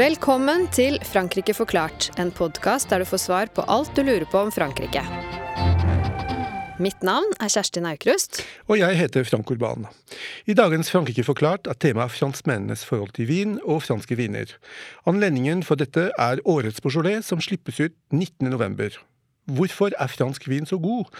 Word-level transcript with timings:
Velkommen 0.00 0.62
til 0.72 0.94
Frankrike 1.04 1.52
forklart, 1.52 2.06
en 2.16 2.30
podkast 2.32 2.88
der 2.88 3.02
du 3.02 3.04
får 3.04 3.20
svar 3.20 3.50
på 3.52 3.60
alt 3.68 3.90
du 3.92 4.00
lurer 4.00 4.24
på 4.32 4.38
om 4.40 4.52
Frankrike. 4.54 5.02
Mitt 6.80 7.04
navn 7.04 7.28
er 7.36 7.50
Kjerstin 7.52 7.84
Aukrust. 7.84 8.40
Og 8.72 8.80
jeg 8.80 8.96
heter 8.96 9.26
Frank 9.28 9.52
Urban. 9.52 9.84
I 10.48 10.56
dagens 10.56 10.88
Frankrike 10.88 11.26
forklart 11.26 11.68
er 11.68 11.76
temaet 11.76 12.14
franskmennenes 12.14 12.86
forhold 12.88 13.12
til 13.18 13.28
vin 13.28 13.58
og 13.60 13.82
franske 13.84 14.16
viner. 14.16 14.54
Anledningen 15.04 15.60
for 15.68 15.76
dette 15.76 16.08
er 16.16 16.40
årets 16.48 16.80
Beaujolais, 16.80 17.28
som 17.28 17.44
slippes 17.44 17.82
ut 17.84 17.98
19. 18.08 18.56
Hvorfor 19.56 19.94
er 19.98 20.10
fransk 20.10 20.46
vin 20.50 20.68
så 20.68 20.78
god? 20.80 21.10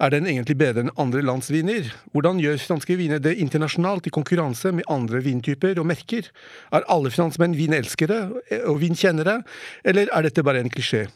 Er 0.00 0.12
den 0.14 0.28
egentlig 0.28 0.58
bedre 0.60 0.84
enn 0.84 0.92
andre 1.00 1.22
lands 1.24 1.50
viner? 1.52 1.88
Hvordan 2.12 2.40
gjør 2.42 2.60
franske 2.62 2.98
viner 2.98 3.22
det 3.22 3.36
internasjonalt 3.42 4.08
i 4.10 4.14
konkurranse 4.14 4.72
med 4.74 4.88
andre 4.92 5.22
vintyper 5.24 5.80
og 5.80 5.88
merker? 5.90 6.28
Er 6.74 6.86
alle 6.92 7.12
franskmenn 7.14 7.56
vinelskere 7.58 8.20
og 8.64 8.80
vinkjennere, 8.82 9.40
eller 9.84 10.12
er 10.12 10.28
dette 10.28 10.44
bare 10.46 10.62
en 10.64 10.72
klisjé? 10.72 11.06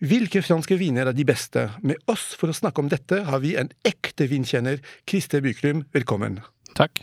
Hvilke 0.00 0.42
franske 0.44 0.78
viner 0.80 1.10
er 1.10 1.16
de 1.16 1.26
beste? 1.28 1.68
Med 1.82 2.00
oss 2.10 2.32
for 2.38 2.52
å 2.52 2.56
snakke 2.56 2.82
om 2.82 2.90
dette 2.92 3.22
har 3.28 3.44
vi 3.44 3.56
en 3.60 3.72
ekte 3.86 4.28
vinkjenner, 4.30 4.82
Christer 5.08 5.44
Byklum, 5.44 5.86
velkommen. 5.94 6.40
Takk. 6.78 7.02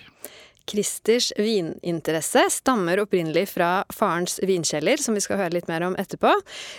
Christers 0.69 1.31
vininteresse 1.37 2.45
stammer 2.53 3.01
opprinnelig 3.01 3.47
fra 3.55 3.83
farens 3.93 4.39
vinkjeller, 4.45 5.01
som 5.01 5.17
vi 5.17 5.23
skal 5.23 5.39
høre 5.41 5.55
litt 5.57 5.69
mer 5.69 5.83
om 5.87 5.95
etterpå. 5.99 6.31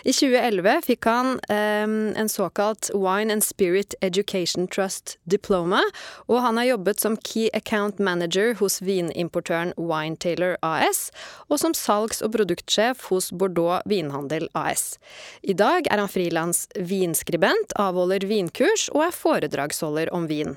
I 0.05 0.15
2011 0.15 0.87
fikk 0.87 1.09
han 1.11 1.33
um, 1.51 1.97
en 2.15 2.31
såkalt 2.31 2.91
Wine 2.95 3.35
and 3.35 3.45
Spirit 3.45 3.97
Education 4.01 4.69
Trust 4.71 5.17
Diploma, 5.25 5.83
og 6.31 6.43
han 6.45 6.61
har 6.61 6.71
jobbet 6.71 7.03
som 7.03 7.19
Key 7.19 7.49
Account 7.57 7.99
Manager 7.99 8.55
hos 8.61 8.81
vinimportøren 8.85 9.75
Winetailor 9.77 10.57
AS, 10.67 11.09
og 11.51 11.59
som 11.63 11.75
salgs- 11.75 12.23
og 12.23 12.35
produktsjef 12.37 13.09
hos 13.11 13.31
Bordeaux 13.35 13.83
Vinhandel 13.91 14.49
AS. 14.55 14.95
I 15.43 15.57
dag 15.59 15.91
er 15.91 16.03
han 16.03 16.11
frilans 16.11 16.67
vinskribent, 16.79 17.75
avholder 17.81 18.27
vinkurs 18.31 18.89
og 18.95 19.09
er 19.09 19.17
foredragsholder 19.17 20.15
om 20.15 20.31
vin. 20.31 20.57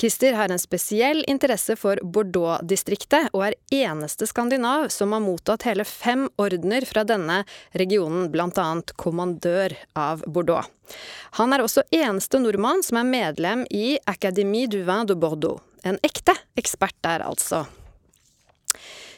Christer 0.00 0.32
har 0.32 0.48
en 0.48 0.58
spesiell 0.58 1.24
interesse 1.26 1.74
for 1.76 1.98
Bordeaux-distriktet, 2.02 3.32
og 3.34 3.48
er 3.48 3.56
eneste 3.74 4.28
skandinav 4.30 4.92
som 4.94 5.10
har 5.10 5.24
mottatt 5.24 5.64
hele 5.66 5.82
fem 5.82 6.28
ordener 6.38 6.86
fra 6.86 7.02
denne 7.02 7.40
regionen, 7.74 8.28
annet 8.30 8.92
kommandør 8.94 9.74
av 9.98 10.22
Bordeaux. 10.26 10.70
Han 11.40 11.52
er 11.52 11.64
også 11.64 11.82
eneste 11.90 12.38
nordmann 12.38 12.84
som 12.86 13.00
er 13.00 13.10
medlem 13.10 13.66
i 13.74 13.98
Académie 14.06 14.70
du 14.70 14.84
vin 14.86 15.10
de 15.10 15.18
Bordeaux. 15.18 15.58
En 15.82 15.98
ekte 16.06 16.36
ekspert 16.54 16.94
der, 17.02 17.26
altså. 17.26 17.64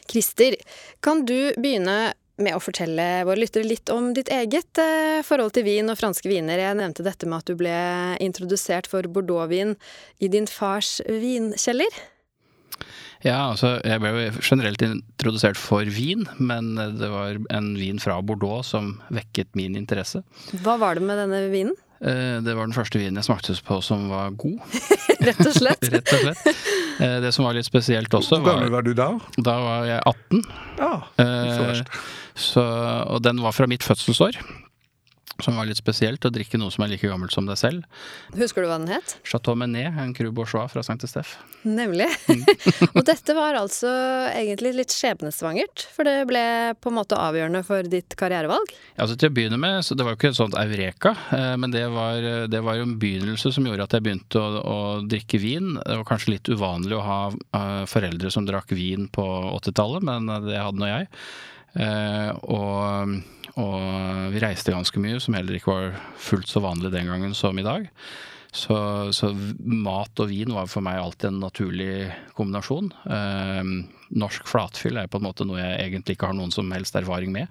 Christer, 0.09 0.57
kan 0.99 1.25
du 1.29 1.53
begynne 1.61 2.15
med 2.43 2.57
å 2.57 2.61
fortelle 2.63 3.07
våre 3.27 3.41
lyttere 3.41 3.67
litt 3.67 3.91
om 3.93 4.11
ditt 4.17 4.31
eget 4.33 4.81
eh, 4.81 5.21
forhold 5.25 5.55
til 5.57 5.67
vin 5.67 5.91
og 5.91 5.99
franske 5.99 6.29
viner. 6.29 6.61
Jeg 6.61 6.79
nevnte 6.79 7.05
dette 7.05 7.29
med 7.29 7.41
at 7.41 7.51
du 7.51 7.59
ble 7.59 7.75
introdusert 8.23 8.89
for 8.89 9.05
bordeauxvin 9.07 9.75
i 10.21 10.31
din 10.31 10.49
fars 10.49 10.99
vinkjeller. 11.07 12.01
Ja, 13.21 13.51
altså 13.51 13.75
jeg 13.85 14.01
ble 14.01 14.11
jo 14.15 14.41
generelt 14.41 14.81
introdusert 14.81 15.59
for 15.59 15.85
vin, 15.93 16.25
men 16.41 16.73
det 16.97 17.09
var 17.11 17.37
en 17.53 17.71
vin 17.77 18.01
fra 18.01 18.17
Bordeaux 18.25 18.65
som 18.73 18.95
vekket 19.13 19.53
min 19.57 19.77
interesse. 19.77 20.23
Hva 20.63 20.79
var 20.81 20.97
det 20.97 21.05
med 21.05 21.21
denne 21.21 21.43
vinen? 21.53 21.77
Eh, 22.01 22.39
det 22.41 22.55
var 22.57 22.65
den 22.65 22.73
første 22.73 22.97
vinen 22.97 23.19
jeg 23.19 23.27
smakte 23.27 23.53
på 23.67 23.77
som 23.85 24.07
var 24.09 24.33
god. 24.41 24.57
Rett 25.27 25.43
og 25.45 25.53
slett? 25.53 25.85
Rett 25.93 26.15
og 26.15 26.23
slett. 26.23 26.63
Eh, 26.97 27.19
det 27.21 27.29
som 27.35 27.45
var 27.45 27.53
litt 27.53 27.69
spesielt 27.69 28.13
også 28.13 28.39
Hvor 28.39 28.55
gammel 28.55 28.73
var 28.73 28.87
du 28.87 28.95
da? 28.97 29.11
Da 29.37 29.59
var 29.61 29.85
jeg 29.85 30.01
18. 30.01 30.41
Ja, 30.81 30.91
så 31.21 31.67
verst. 31.67 32.01
Så, 32.35 32.63
og 32.63 33.23
den 33.25 33.41
var 33.43 33.55
fra 33.55 33.69
mitt 33.69 33.85
fødselsår. 33.85 34.39
Som 35.41 35.57
var 35.57 35.65
litt 35.65 35.79
spesielt, 35.79 36.25
å 36.25 36.31
drikke 36.33 36.59
noe 36.59 36.71
som 36.73 36.83
er 36.85 36.91
like 36.93 37.07
gammelt 37.09 37.33
som 37.33 37.47
deg 37.47 37.57
selv. 37.57 37.85
Husker 38.37 38.61
du 38.61 38.69
hva 38.69 38.77
den 38.81 38.91
het? 38.91 39.15
Chateau 39.27 39.55
Menet, 39.57 39.95
en 39.97 40.13
Cru 40.13 40.29
Bourgeois 40.35 40.69
fra 40.69 40.83
Saint-Estef. 40.85 41.33
Nemlig. 41.65 42.07
Mm. 42.29 42.43
og 42.95 43.01
dette 43.07 43.35
var 43.37 43.57
altså 43.57 43.89
egentlig 44.35 44.75
litt 44.77 44.93
skjebnesvangert, 44.93 45.87
for 45.95 46.07
det 46.07 46.27
ble 46.29 46.43
på 46.81 46.91
en 46.91 46.97
måte 46.99 47.17
avgjørende 47.17 47.63
for 47.65 47.87
ditt 47.89 48.15
karrierevalg? 48.19 48.73
Ja, 48.93 49.05
altså 49.05 49.17
Til 49.17 49.31
å 49.31 49.35
begynne 49.39 49.61
med, 49.61 49.79
så 49.85 49.97
det 49.97 50.05
var 50.05 50.15
jo 50.15 50.19
ikke 50.19 50.33
et 50.33 50.39
sånt 50.41 50.57
eureka, 50.59 51.15
eh, 51.37 51.53
men 51.61 51.73
det 51.73 51.87
var, 51.93 52.27
det 52.51 52.63
var 52.65 52.77
jo 52.77 52.89
en 52.89 52.97
begynnelse 53.01 53.53
som 53.55 53.69
gjorde 53.69 53.87
at 53.87 53.97
jeg 53.97 54.05
begynte 54.05 54.41
å, 54.41 54.61
å 54.61 54.79
drikke 55.09 55.41
vin. 55.41 55.73
Det 55.79 56.01
var 56.03 56.09
kanskje 56.11 56.35
litt 56.35 56.51
uvanlig 56.51 56.99
å 56.99 57.05
ha 57.05 57.21
uh, 57.31 57.83
foreldre 57.89 58.29
som 58.33 58.45
drakk 58.45 58.75
vin 58.77 59.07
på 59.13 59.25
80-tallet, 59.57 60.05
men 60.05 60.29
det 60.45 60.59
hadde 60.59 60.81
nå 60.81 60.91
jeg. 60.91 61.09
Uh, 61.71 62.31
og, 62.51 63.13
og, 63.55 63.77
vi 64.33 64.41
reiste 64.43 64.73
ganske 64.73 65.03
mye, 65.03 65.21
som 65.23 65.37
heller 65.37 65.57
ikke 65.57 65.71
var 65.71 65.95
fullt 66.19 66.51
så 66.51 66.63
vanlig 66.63 66.91
den 66.93 67.09
gangen 67.11 67.35
som 67.37 67.57
i 67.59 67.65
dag. 67.65 67.87
Så, 68.51 68.75
så 69.15 69.29
mat 69.63 70.19
og 70.19 70.27
vin 70.27 70.51
var 70.51 70.67
for 70.67 70.83
meg 70.83 70.99
alltid 70.99 71.29
en 71.29 71.43
naturlig 71.45 71.93
kombinasjon. 72.35 72.91
Uh, 73.07 73.87
norsk 74.11 74.49
flatfyll 74.51 74.99
er 74.99 75.11
på 75.11 75.21
en 75.21 75.29
måte 75.29 75.47
noe 75.47 75.61
jeg 75.61 75.85
egentlig 75.85 76.17
ikke 76.17 76.31
har 76.31 76.37
noen 76.37 76.51
som 76.51 76.71
helst 76.75 76.97
erfaring 76.99 77.31
med. 77.35 77.47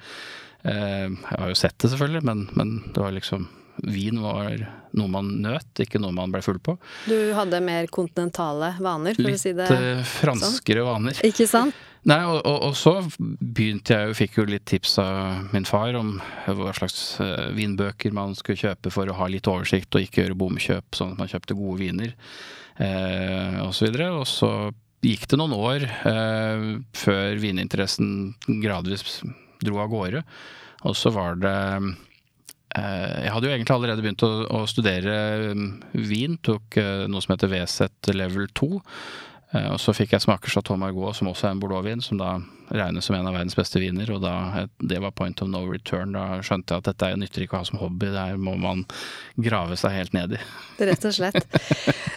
Uh, 0.60 1.08
jeg 1.08 1.38
har 1.38 1.48
jo 1.48 1.56
sett 1.56 1.78
det 1.80 1.92
selvfølgelig, 1.94 2.26
men, 2.28 2.44
men 2.58 2.76
det 2.92 3.00
var 3.00 3.16
liksom 3.16 3.48
Vin 3.86 4.20
var 4.22 4.64
noe 4.96 5.10
man 5.10 5.28
nøt, 5.44 5.70
ikke 5.80 6.00
noe 6.02 6.12
man 6.14 6.32
ble 6.34 6.42
full 6.44 6.58
på. 6.62 6.74
Du 7.08 7.16
hadde 7.36 7.60
mer 7.64 7.86
kontinentale 7.92 8.74
vaner, 8.82 9.14
for 9.16 9.28
Litt, 9.28 9.38
å 9.38 9.42
si 9.42 9.54
det 9.56 9.68
sånn? 9.70 9.86
Litt 9.86 10.10
franskere 10.10 10.84
vaner. 10.86 11.22
Ikke 11.26 11.46
sant? 11.50 11.78
Nei, 12.08 12.18
og, 12.24 12.38
og, 12.48 12.58
og, 12.70 12.76
så 12.80 12.94
begynte 13.20 13.96
jeg 13.96 14.10
jo, 14.10 14.16
fikk 14.16 14.38
jo 14.40 14.46
litt 14.48 14.64
tips 14.68 14.94
av 15.02 15.50
min 15.52 15.68
far 15.68 15.96
om 15.98 16.14
hva 16.46 16.72
slags 16.76 17.02
uh, 17.20 17.50
vinbøker 17.56 18.14
man 18.16 18.32
skulle 18.38 18.60
kjøpe 18.60 18.92
for 18.94 19.10
å 19.10 19.18
ha 19.18 19.28
litt 19.28 19.50
oversikt 19.52 19.94
og 19.94 20.06
ikke 20.06 20.24
gjøre 20.24 20.38
bomkjøp, 20.40 20.96
sånn 20.96 21.12
at 21.12 21.20
man 21.20 21.32
kjøpte 21.32 21.58
gode 21.58 21.80
viner 21.82 22.16
og 23.60 23.74
så 23.76 23.84
videre. 23.84 24.06
Og 24.16 24.24
så 24.24 24.48
gikk 25.04 25.26
det 25.30 25.38
noen 25.40 25.56
år 25.56 25.84
eh, 25.84 26.64
før 26.96 27.40
vininteressen 27.40 28.34
gradvis 28.60 29.20
dro 29.64 29.80
av 29.82 29.90
gårde. 29.92 30.22
Og 30.88 30.96
så 30.96 31.12
var 31.12 31.36
det 31.40 31.56
jeg 32.70 33.32
hadde 33.34 33.48
jo 33.48 33.52
egentlig 33.54 33.74
allerede 33.74 34.04
begynt 34.04 34.22
å, 34.22 34.30
å 34.46 34.60
studere 34.70 35.14
vin, 35.94 36.36
tok 36.38 36.78
noe 37.10 37.24
som 37.24 37.34
heter 37.34 37.50
VZ 37.50 38.12
level 38.14 38.46
2. 38.54 38.68
Og 39.72 39.80
så 39.82 39.94
fikk 39.96 40.14
jeg 40.14 40.22
smake 40.22 40.52
Chateau 40.52 40.78
Margaux, 40.78 41.18
som 41.18 41.32
også 41.32 41.48
er 41.48 41.56
en 41.56 41.62
bordeauxvin, 41.62 42.04
som 42.04 42.20
da 42.20 42.36
regnes 42.70 43.04
som 43.04 43.16
en 43.16 43.28
av 43.28 43.34
verdens 43.36 43.56
beste 43.58 43.82
viner. 43.82 44.10
Og 44.14 44.22
da, 44.24 44.66
det 44.78 45.00
var 45.02 45.14
point 45.16 45.42
of 45.42 45.50
no 45.50 45.64
return. 45.68 46.14
Da 46.16 46.40
skjønte 46.44 46.74
jeg 46.74 46.84
at 46.84 46.90
dette 46.92 47.12
nytter 47.20 47.44
ikke 47.44 47.58
å 47.58 47.62
ha 47.62 47.68
som 47.68 47.80
hobby, 47.82 48.10
det 48.10 48.26
her 48.32 48.40
må 48.40 48.56
man 48.60 48.86
grave 49.40 49.78
seg 49.80 49.96
helt 49.96 50.16
ned 50.16 50.36
i. 50.38 50.40
Rett 50.90 51.04
og 51.08 51.16
slett. 51.16 51.46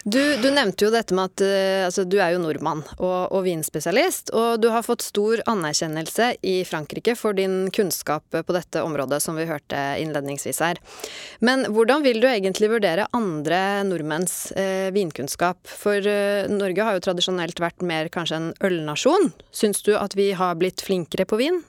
Du, 0.04 0.20
du 0.44 0.50
nevnte 0.52 0.84
jo 0.84 0.92
dette 0.92 1.16
med 1.16 1.32
at 1.32 1.42
altså, 1.88 2.04
du 2.04 2.18
er 2.20 2.34
jo 2.34 2.42
nordmann 2.44 2.82
og, 2.98 3.32
og, 3.32 3.40
vinspesialist, 3.46 4.34
og 4.36 4.60
du 4.60 4.68
har 4.74 4.84
fått 4.84 5.06
stor 5.06 5.40
anerkjennelse 5.48 6.26
i 6.44 6.56
Frankrike 6.68 7.16
for 7.16 7.36
din 7.38 7.70
kunnskap 7.72 8.28
på 8.36 8.56
dette 8.56 8.84
området, 8.84 9.22
som 9.24 9.40
vi 9.40 9.48
hørte 9.48 9.80
innledningsvis 10.04 10.60
her. 10.64 10.82
Men 11.40 11.64
hvordan 11.72 12.04
vil 12.04 12.20
du 12.20 12.28
egentlig 12.28 12.68
vurdere 12.74 13.08
andre 13.16 13.62
nordmenns 13.88 14.52
eh, 14.60 14.92
vinkunnskap? 14.96 15.64
For 15.72 16.04
eh, 16.04 16.52
Norge 16.52 16.84
har 16.84 16.98
jo 16.98 17.06
tradisjonelt 17.08 17.64
vært 17.64 17.86
mer 17.88 18.12
kanskje 18.12 18.42
en 18.42 18.52
ølnasjon. 18.64 19.32
Syns 19.56 19.84
du 19.88 19.94
at 19.96 20.18
vi 20.20 20.34
har 20.36 20.43
har 20.44 20.60
blitt 20.60 20.84
flinkere 20.84 21.28
på 21.30 21.40
vin? 21.40 21.64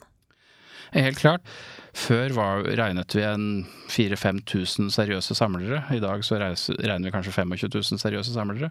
Helt 0.95 1.19
klart. 1.19 1.55
Før 1.95 2.33
var, 2.35 2.65
regnet 2.75 3.13
vi 3.15 3.23
en 3.23 3.45
4000-5000 3.87 4.89
seriøse 4.91 5.35
samlere. 5.37 5.79
I 5.95 6.01
dag 6.03 6.23
så 6.27 6.37
regner 6.39 7.05
vi 7.07 7.13
kanskje 7.13 7.31
25 7.37 7.69
000 7.71 8.01
seriøse 8.01 8.35
samlere. 8.35 8.69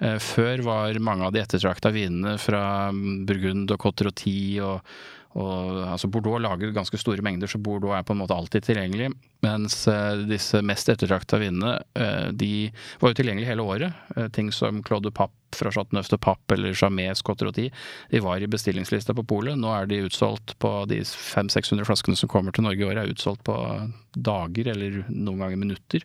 Eh, 0.00 0.16
før 0.22 0.64
var 0.64 1.00
mange 1.04 1.26
av 1.28 1.34
de 1.34 1.42
ettertrakta 1.42 1.92
vinene 1.92 2.38
fra 2.40 2.88
Burgund 3.28 3.74
og 3.74 3.80
Cotroti 3.82 4.56
og 4.64 4.80
og, 5.32 5.78
altså 5.88 6.10
Bordeaux 6.12 6.40
lager 6.42 6.74
ganske 6.76 6.98
store 7.00 7.24
mengder, 7.24 7.48
så 7.48 7.60
Bordeaux 7.62 7.94
er 7.96 8.04
på 8.04 8.12
en 8.12 8.20
måte 8.20 8.36
alltid 8.36 8.66
tilgjengelig. 8.66 9.12
Mens 9.44 9.78
uh, 9.88 10.20
disse 10.28 10.60
mest 10.64 10.90
ettertrakta 10.92 11.40
vinene, 11.40 11.78
uh, 11.96 12.28
de 12.36 12.68
var 13.00 13.12
jo 13.12 13.18
tilgjengelige 13.20 13.48
hele 13.48 13.64
året. 13.64 14.02
Uh, 14.16 14.28
ting 14.34 14.52
som 14.52 14.82
Claude 14.84 15.12
Papp 15.14 15.32
fra 15.56 15.72
Chateauneuf 15.72 16.10
de 16.12 16.20
Papp 16.20 16.52
eller 16.52 16.76
Jamais 16.76 17.24
Cotroti, 17.24 17.70
de 18.12 18.22
var 18.24 18.44
i 18.44 18.50
bestillingslista 18.50 19.16
på 19.16 19.24
polet. 19.32 19.56
Nå 19.58 19.72
er 19.72 19.88
de 19.88 20.04
utsolgt 20.06 20.56
på 20.62 20.74
de 20.92 21.00
500-600 21.08 21.88
flaskene 21.88 22.20
som 22.20 22.30
kommer 22.32 22.52
til 22.52 22.68
Norge 22.68 22.84
i 22.84 22.88
året, 22.88 23.02
er 23.02 23.16
utsolgt 23.16 23.44
på 23.48 23.56
dager 24.12 24.72
eller 24.74 25.02
noen 25.08 25.44
ganger 25.44 25.60
minutter. 25.60 26.04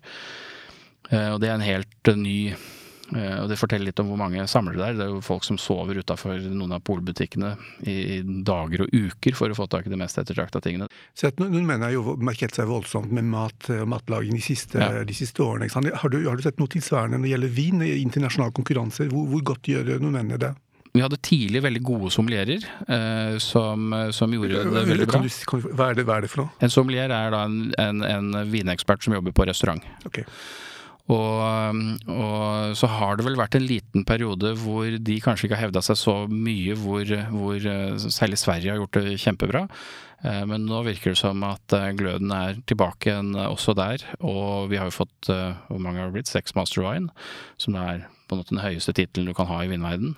og 1.11 1.39
det 1.43 1.47
er 1.47 1.55
en 1.55 1.63
helt 1.63 2.11
ny 2.15 2.37
Eh, 2.47 2.86
og 3.15 3.47
Det 3.47 3.55
forteller 3.59 3.87
litt 3.87 3.99
om 4.03 4.09
hvor 4.11 4.19
mange 4.19 4.43
samlere 4.51 4.77
det 4.77 4.87
er. 4.87 4.97
Det 4.97 5.05
er 5.05 5.13
jo 5.13 5.21
folk 5.23 5.45
som 5.47 5.59
sover 5.61 6.01
utafor 6.01 6.41
noen 6.51 6.75
av 6.75 6.83
polbutikkene 6.87 7.53
i 7.87 8.19
dager 8.47 8.83
og 8.83 8.91
uker 8.91 9.37
for 9.37 9.53
å 9.53 9.57
få 9.57 9.67
tak 9.71 9.87
i 9.87 9.93
de 9.93 9.99
mest 9.99 10.19
ettertrakta 10.19 10.59
tingene. 10.63 10.89
Sett, 11.17 11.39
noen 11.39 11.65
mener 11.67 11.95
jo 11.95 12.17
markert 12.19 12.57
seg 12.57 12.67
voldsomt 12.67 13.13
med 13.15 13.29
mat 13.31 13.71
og 13.71 13.87
matlaging 13.93 14.35
de 14.35 14.43
siste, 14.43 14.81
ja. 14.81 15.05
de 15.07 15.17
siste 15.17 15.43
årene. 15.43 15.71
Har 15.71 16.11
du, 16.11 16.19
har 16.27 16.35
du, 16.35 16.43
sett 16.43 16.59
noe 16.59 16.71
tilsvarende 16.71 17.21
når 17.21 17.29
det 17.29 17.35
gjelder 17.35 17.57
vin 17.61 17.83
i 17.87 17.97
internasjonale 18.03 18.55
konkurranser? 18.59 19.11
Hvor, 19.13 19.27
hvor 19.31 19.45
godt 19.53 19.71
gjør 19.71 19.97
noen 19.97 20.19
mener 20.19 20.47
det? 20.47 20.55
vi 20.97 21.03
hadde 21.03 21.19
tidlig 21.21 21.61
veldig 21.61 21.81
gode 21.85 22.11
sommelierer 22.13 22.63
eh, 22.89 23.35
som, 23.43 23.91
som, 24.15 24.31
gjorde 24.33 24.63
det 24.63 24.85
veldig 24.91 25.09
bra. 25.09 25.21
Du, 25.21 25.35
kan, 25.45 25.65
hva, 25.67 25.89
er 25.91 25.99
det, 25.99 26.05
hva, 26.07 26.17
er 26.17 26.25
det, 26.25 26.31
for 26.33 26.43
noe? 26.43 26.53
En 26.63 26.73
sommelier 26.73 27.13
er 27.13 27.33
da 27.33 27.43
en, 27.45 27.59
en, 27.81 28.01
en 28.07 28.39
vinekspert 28.49 29.05
som 29.05 29.13
jobber 29.17 29.35
på 29.37 29.45
restaurant. 29.49 29.83
Okay. 30.09 30.25
Og, 31.07 31.83
og, 32.11 32.73
så 32.75 32.89
har 32.91 33.15
det 33.15 33.23
vel 33.23 33.37
vært 33.39 33.55
en 33.55 33.63
liten 33.63 34.03
periode 34.07 34.51
hvor 34.59 34.91
de 34.91 35.19
kanskje 35.23 35.47
ikke 35.47 35.55
har 35.55 35.69
hevda 35.69 35.83
seg 35.85 35.99
så 36.01 36.15
mye, 36.27 36.75
hvor, 36.81 37.07
hvor 37.31 37.69
særlig 38.11 38.41
Sverige 38.41 38.73
har 38.73 38.81
gjort 38.81 38.99
det 38.99 39.15
kjempebra. 39.23 39.63
Eh, 40.25 40.43
men 40.49 40.65
nå 40.65 40.81
virker 40.87 41.13
det 41.13 41.19
som 41.19 41.43
at 41.45 41.75
eh, 41.77 41.93
gløden 41.97 42.33
er 42.33 42.57
tilbake 42.69 43.11
igjen 43.11 43.35
eh, 43.37 43.49
også 43.51 43.75
der. 43.77 44.03
Og 44.19 44.69
vi 44.71 44.79
har 44.81 44.89
jo 44.89 44.99
fått, 45.03 45.29
hvor 45.29 45.81
mange 45.81 46.01
har 46.01 46.09
det 46.09 46.19
blitt, 46.19 46.31
seks 46.31 46.55
Master 46.57 46.85
Wine, 46.85 47.11
som 47.61 47.77
er 47.79 48.07
på 48.27 48.35
en 48.35 48.41
måte 48.41 48.55
den 48.55 48.63
høyeste 48.63 48.93
tittelen 48.97 49.29
du 49.29 49.35
kan 49.37 49.49
ha 49.49 49.61
i 49.63 49.69
vinverden. 49.71 50.13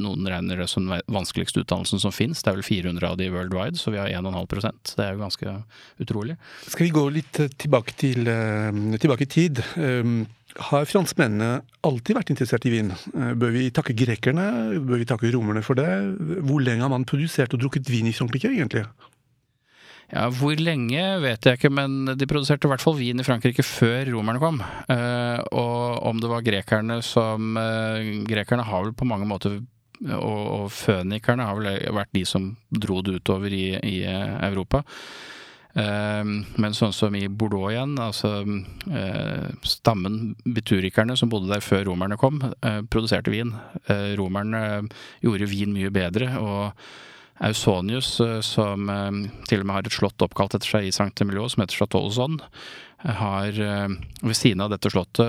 Noen 0.00 0.30
regner 0.32 0.62
det 0.62 0.68
som 0.72 0.88
den 0.88 1.04
vanskeligste 1.12 1.62
utdannelsen 1.64 2.02
som 2.02 2.14
fins. 2.14 2.42
Det 2.42 2.52
er 2.52 2.58
vel 2.58 2.66
400 2.66 3.12
av 3.12 3.20
de 3.20 3.30
worldwide, 3.32 3.78
så 3.80 3.92
vi 3.94 4.00
har 4.00 4.08
1,5% 4.08 4.94
Det 4.96 5.06
er 5.06 5.14
jo 5.14 5.22
ganske 5.22 5.56
utrolig. 6.02 6.36
Skal 6.66 6.88
vi 6.88 6.94
gå 6.96 7.06
litt 7.14 7.42
tilbake, 7.60 7.96
til, 8.00 8.28
tilbake 9.00 9.28
i 9.28 9.32
tid? 9.36 9.62
Har 10.58 10.86
franskmennene 10.88 11.60
alltid 11.86 12.16
vært 12.16 12.32
interessert 12.32 12.64
i 12.66 12.72
vin? 12.72 12.90
Eh, 12.90 13.32
bør 13.38 13.52
vi 13.54 13.68
takke 13.74 13.94
grekerne? 13.96 14.46
Bør 14.82 14.98
vi 15.02 15.06
takke 15.06 15.30
romerne 15.30 15.62
for 15.62 15.78
det? 15.78 15.86
Hvor 16.46 16.62
lenge 16.64 16.82
har 16.82 16.90
man 16.92 17.06
produsert 17.08 17.54
og 17.54 17.62
drukket 17.62 17.90
vin 17.90 18.08
i 18.10 18.14
Frankrike, 18.16 18.50
egentlig? 18.50 18.82
Ja, 20.10 20.26
Hvor 20.34 20.58
lenge 20.58 21.02
vet 21.22 21.46
jeg 21.46 21.58
ikke, 21.58 21.70
men 21.70 22.16
de 22.18 22.28
produserte 22.30 22.66
i 22.66 22.72
hvert 22.72 22.82
fall 22.82 22.98
vin 22.98 23.22
i 23.22 23.26
Frankrike 23.26 23.62
før 23.66 24.10
romerne 24.10 24.42
kom. 24.42 24.58
Eh, 24.90 25.38
og 25.54 26.00
om 26.10 26.22
det 26.22 26.30
var 26.32 26.46
grekerne 26.46 26.98
som 27.06 27.54
eh, 27.60 28.10
Grekerne 28.26 28.66
har 28.66 28.88
vel 28.88 28.96
på 28.96 29.08
mange 29.08 29.28
måter 29.30 29.60
og, 30.00 30.44
og 30.64 30.70
fønikerne 30.72 31.44
har 31.44 31.58
vel 31.58 31.92
vært 31.92 32.14
de 32.16 32.24
som 32.24 32.54
dro 32.72 33.02
det 33.04 33.18
utover 33.20 33.52
i, 33.52 33.74
i 33.84 33.98
Europa. 34.08 34.80
Ehm, 35.78 36.40
men 36.58 36.74
sånn 36.74 36.94
som 36.94 37.14
i 37.14 37.26
Bordeaux 37.28 37.70
igjen, 37.70 37.94
altså 38.02 38.40
uh, 38.42 39.46
stammen 39.62 40.34
biturikerne 40.42 41.14
som 41.18 41.30
bodde 41.30 41.52
der 41.52 41.62
før 41.62 41.86
romerne 41.92 42.18
kom, 42.20 42.40
uh, 42.42 42.80
produserte 42.90 43.32
vin. 43.32 43.52
Uh, 43.86 44.16
romerne 44.18 44.88
gjorde 45.22 45.50
vin 45.50 45.76
mye 45.76 45.92
bedre. 45.94 46.32
og 46.40 46.90
Ausonius, 47.40 48.18
som 48.44 48.90
til 49.48 49.62
og 49.62 49.66
med 49.66 49.74
har 49.74 49.86
et 49.88 49.94
slott 49.96 50.24
oppkalt 50.24 50.58
etter 50.58 50.74
seg 50.74 50.88
i 50.88 50.92
Sankt 50.92 51.22
Emilio, 51.24 51.46
som 51.48 51.62
heter 51.62 51.78
Chateau 51.78 52.10
Ozon, 52.10 52.36
har 53.00 53.56
ved 53.56 54.36
siden 54.36 54.60
av 54.60 54.74
dette 54.74 54.90
slottet, 54.92 55.24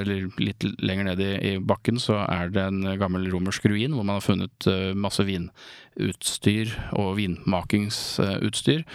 eller 0.00 0.30
litt 0.40 0.64
lenger 0.80 1.10
ned 1.10 1.20
i, 1.20 1.58
bakken, 1.60 2.00
så 2.00 2.22
er 2.24 2.48
det 2.54 2.64
en 2.64 2.94
gammel 3.02 3.28
romersk 3.28 3.68
ruin 3.68 3.92
hvor 3.92 4.06
man 4.08 4.16
har 4.16 4.24
funnet 4.24 4.70
masse 4.96 5.26
vinutstyr 5.28 6.72
og 6.96 7.18
vinmakingsutstyr 7.20 8.86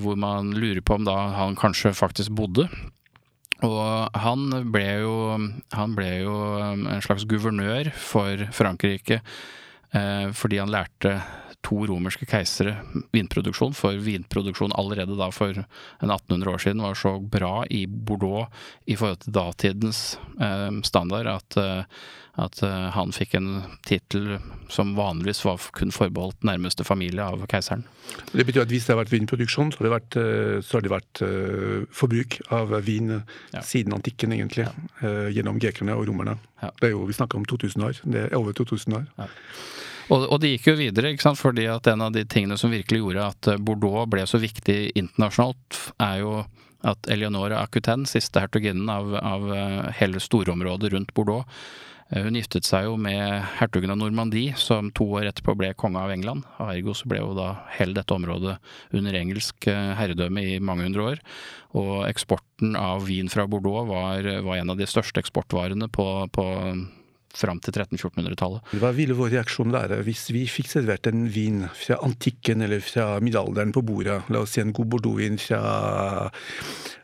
hvor 0.00 0.16
man 0.16 0.52
lurer 0.56 0.80
på 0.80 0.96
om 0.96 1.06
da 1.06 1.16
han 1.36 1.56
kanskje 1.58 1.92
faktisk 1.96 2.32
bodde. 2.36 2.68
Og 3.62 4.18
han 4.18 4.48
ble 4.74 4.86
jo, 5.04 5.16
han 5.76 5.96
ble 5.96 6.08
jo 6.24 6.36
en 6.58 6.86
slags 7.04 7.26
guvernør 7.30 7.92
for 7.94 8.48
Frankrike 8.56 9.20
eh, 9.20 10.32
fordi 10.34 10.58
han 10.58 10.72
lærte 10.72 11.20
to 11.62 11.84
romerske 11.88 12.26
keisere 12.28 12.76
vinproduksjon, 13.14 13.74
for 13.76 13.98
vinproduksjon 14.02 14.74
allerede 14.78 15.18
da 15.18 15.30
for 15.34 15.62
en 15.62 16.10
1800 16.10 16.54
år 16.54 16.64
siden 16.64 16.82
var 16.82 16.98
så 16.98 17.16
bra 17.20 17.62
i 17.70 17.84
Bordeaux 17.86 18.50
i 18.86 18.96
forhold 18.96 19.22
til 19.24 19.36
datidens 19.36 20.02
eh, 20.40 20.70
standard 20.86 21.30
at 21.30 21.60
eh, 21.60 22.02
at 22.40 22.62
eh, 22.64 22.86
han 22.94 23.12
fikk 23.12 23.34
en 23.36 23.48
tittel 23.84 24.38
som 24.72 24.94
vanligvis 24.96 25.42
var 25.44 25.60
kun 25.76 25.92
forbeholdt 25.92 26.46
nærmeste 26.48 26.84
familie 26.88 27.24
av 27.24 27.42
keiseren. 27.50 27.84
Det 28.32 28.46
betyr 28.48 28.64
at 28.64 28.72
hvis 28.72 28.86
det 28.86 28.94
har 28.94 29.02
vært 29.02 29.12
vinproduksjon, 29.12 29.72
så 29.74 29.82
har 29.82 29.88
det 29.88 29.92
vært, 29.92 30.16
uh, 30.16 30.56
så 30.64 30.78
har 30.78 30.84
det 30.84 30.92
vært 30.92 31.22
uh, 31.24 31.84
forbruk 31.92 32.38
av 32.52 32.72
vin 32.86 33.18
ja. 33.18 33.60
siden 33.60 33.92
antikken, 33.96 34.32
egentlig. 34.32 34.64
Ja. 34.64 35.12
gjennom 35.32 35.58
grekerne 35.60 35.96
og 35.98 36.06
romerne. 36.08 36.38
Ja. 36.62 36.70
Det 36.80 36.88
er 36.88 36.94
jo, 36.94 37.04
Vi 37.08 37.16
snakker 37.16 37.40
om 37.40 37.44
2000 37.48 37.84
år. 37.84 38.00
Det 38.04 38.24
er 38.24 38.36
over 38.38 38.56
2000 38.56 38.96
år. 38.96 39.06
Og, 40.08 40.26
og, 40.26 40.40
det 40.42 40.54
gikk 40.54 40.72
jo 40.72 40.78
videre, 40.80 41.12
ikke 41.12 41.28
sant? 41.28 41.40
fordi 41.40 41.68
at 41.70 41.86
en 41.92 42.08
av 42.08 42.16
de 42.16 42.24
tingene 42.26 42.58
som 42.60 42.72
virkelig 42.72 43.02
gjorde 43.02 43.28
at 43.34 43.52
Bordeaux 43.62 44.08
ble 44.10 44.26
så 44.28 44.40
viktig 44.42 44.80
internasjonalt, 44.98 45.78
er 46.02 46.18
jo 46.24 46.34
at 46.82 47.06
Eleonora 47.14 47.60
Acutaine, 47.62 48.08
siste 48.10 48.42
hertuginnen 48.42 48.90
av, 48.90 49.14
av 49.14 49.46
hele 50.00 50.18
storområdet 50.22 50.90
rundt 50.96 51.14
Bordeaux, 51.14 51.46
Eh, 52.12 52.20
hun 52.26 52.36
giftet 52.36 52.68
seg 52.68 52.86
jo 52.86 52.96
med 53.00 53.40
hertugen 53.58 53.92
av 53.92 53.98
Normandie, 54.00 54.52
som 54.60 54.90
to 54.94 55.06
år 55.16 55.30
etterpå 55.30 55.54
ble 55.58 55.72
konge 55.78 56.00
av 56.00 56.12
England. 56.12 56.44
Og 56.58 56.72
ergo 56.74 56.94
så 56.96 57.08
ble 57.08 57.22
jo 57.22 57.32
da 57.36 57.48
hele 57.78 57.96
dette 57.96 58.16
området 58.16 58.58
under 58.92 59.18
engelsk 59.18 59.68
eh, 59.72 59.92
herredømme 59.98 60.44
i 60.44 60.58
mange 60.60 60.86
hundre 60.88 61.06
år. 61.12 61.22
Og 61.78 61.94
eksporten 62.10 62.76
av 62.76 63.06
vin 63.08 63.32
fra 63.32 63.46
Bordeaux 63.48 63.88
var, 63.88 64.28
var 64.44 64.60
en 64.60 64.74
av 64.74 64.80
de 64.80 64.88
største 64.88 65.22
eksportvarene 65.22 65.88
på, 65.92 66.08
på 66.36 66.46
fram 67.36 67.60
til 67.62 67.74
1300-1400-tallet. 67.74 68.74
Hva 68.80 68.90
ville 68.96 69.16
vår 69.16 69.32
reaksjon 69.36 69.72
være 69.74 70.00
hvis 70.06 70.26
vi 70.34 70.44
fikk 70.50 70.70
servert 70.70 71.08
en 71.10 71.26
vin 71.32 71.64
fra 71.76 71.98
antikken 72.04 72.64
eller 72.64 72.82
fra 72.84 73.06
middelalderen 73.24 73.72
på 73.74 73.84
bordet? 73.86 74.20
La 74.32 74.42
oss 74.44 74.56
si 74.56 74.62
en 74.62 74.74
god 74.76 74.90
bordeauxvin 74.92 75.40
fra 75.42 75.62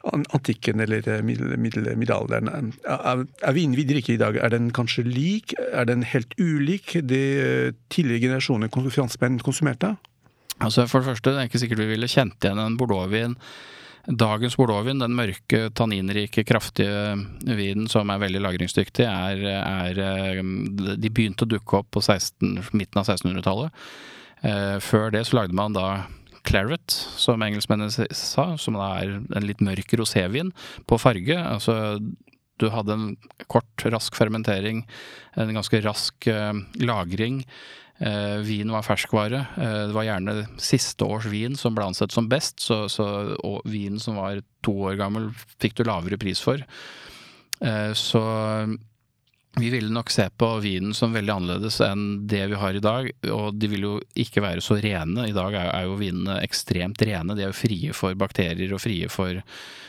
antikken 0.08 0.84
eller 0.84 1.08
eh, 1.08 1.24
middelalderen. 1.24 2.72
Er 2.88 3.56
vinen 3.56 3.78
vi 3.78 3.86
drikker 3.88 4.16
i 4.16 4.20
dag, 4.20 4.38
er 4.40 4.52
den 4.54 4.70
kanskje 4.76 5.06
lik? 5.08 5.56
Er 5.72 5.88
den 5.88 6.04
helt 6.06 6.36
ulik 6.40 6.96
det 7.08 7.24
eh, 7.44 7.72
tidligere 7.92 8.28
generasjoner 8.28 8.72
franskmenn 8.72 9.40
konsumerte? 9.44 9.96
Altså 10.58 10.88
For 10.90 11.00
det 11.00 11.12
første, 11.12 11.30
det 11.30 11.40
er 11.40 11.50
ikke 11.50 11.60
sikkert 11.62 11.84
vi 11.84 11.92
ville 11.92 12.10
kjent 12.10 12.42
igjen 12.42 12.58
en 12.62 12.78
bordeauxvin 12.78 13.36
Dagens 14.08 14.56
bordeauxvin, 14.56 15.02
den 15.02 15.16
mørke, 15.16 15.66
tanninrike, 15.76 16.44
kraftige 16.48 17.16
vinen 17.44 17.90
som 17.92 18.08
er 18.08 18.22
veldig 18.22 18.40
lagringsdyktig, 18.40 19.04
er, 19.04 19.42
er, 19.60 20.40
De 20.96 21.10
begynte 21.12 21.44
å 21.44 21.50
dukke 21.50 21.82
opp 21.82 21.90
på 21.92 22.00
16, 22.00 22.70
midten 22.72 23.02
av 23.02 23.04
1600-tallet. 23.04 23.82
Eh, 24.48 24.78
før 24.80 25.12
det 25.12 25.26
så 25.28 25.40
lagde 25.40 25.58
man 25.58 25.76
da 25.76 26.06
claret, 26.48 26.94
som 27.20 27.42
engelskmennene 27.44 28.08
sa, 28.16 28.54
som 28.56 28.78
da 28.78 28.94
er 29.02 29.18
en 29.20 29.44
litt 29.44 29.60
mørk 29.64 29.92
rosévin 30.00 30.54
på 30.88 31.00
farge. 31.02 31.36
Altså 31.36 31.98
du 32.58 32.68
hadde 32.74 32.94
en 32.94 33.10
kort, 33.50 33.84
rask 33.86 34.16
fermentering, 34.18 34.82
en 35.38 35.52
ganske 35.54 35.82
rask 35.84 36.26
uh, 36.32 36.56
lagring. 36.82 37.42
Eh, 37.98 38.36
vin 38.46 38.70
var 38.70 38.82
ferskvare. 38.86 39.46
Eh, 39.56 39.86
det 39.88 39.94
var 39.94 40.06
gjerne 40.06 40.46
siste 40.62 41.04
års 41.04 41.26
vin 41.26 41.56
som 41.58 41.74
ble 41.74 41.88
ansett 41.90 42.14
som 42.14 42.28
best, 42.30 42.60
så, 42.62 42.84
så 42.88 43.06
vinen 43.66 43.98
som 43.98 44.20
var 44.20 44.42
to 44.62 44.74
år 44.90 44.98
gammel, 45.00 45.32
fikk 45.58 45.80
du 45.80 45.88
lavere 45.88 46.20
pris 46.20 46.40
for. 46.42 46.62
Eh, 47.58 47.90
så 47.98 48.22
vi 49.58 49.72
ville 49.72 49.90
nok 49.90 50.12
se 50.14 50.28
på 50.38 50.52
vinen 50.62 50.92
som 50.94 51.16
veldig 51.16 51.32
annerledes 51.34 51.80
enn 51.82 52.04
det 52.30 52.44
vi 52.52 52.60
har 52.60 52.78
i 52.78 52.82
dag. 52.84 53.08
Og 53.34 53.58
de 53.58 53.72
vil 53.72 53.88
jo 53.88 53.94
ikke 54.14 54.44
være 54.44 54.62
så 54.62 54.76
rene. 54.78 55.26
I 55.26 55.34
dag 55.34 55.56
er, 55.58 55.72
er 55.72 55.88
jo 55.88 55.98
vinene 55.98 56.38
ekstremt 56.44 57.02
rene. 57.02 57.34
De 57.34 57.42
er 57.42 57.50
jo 57.50 57.58
frie 57.58 57.96
for 57.96 58.14
bakterier 58.20 58.76
og 58.76 58.84
frie 58.84 59.10
for, 59.10 59.42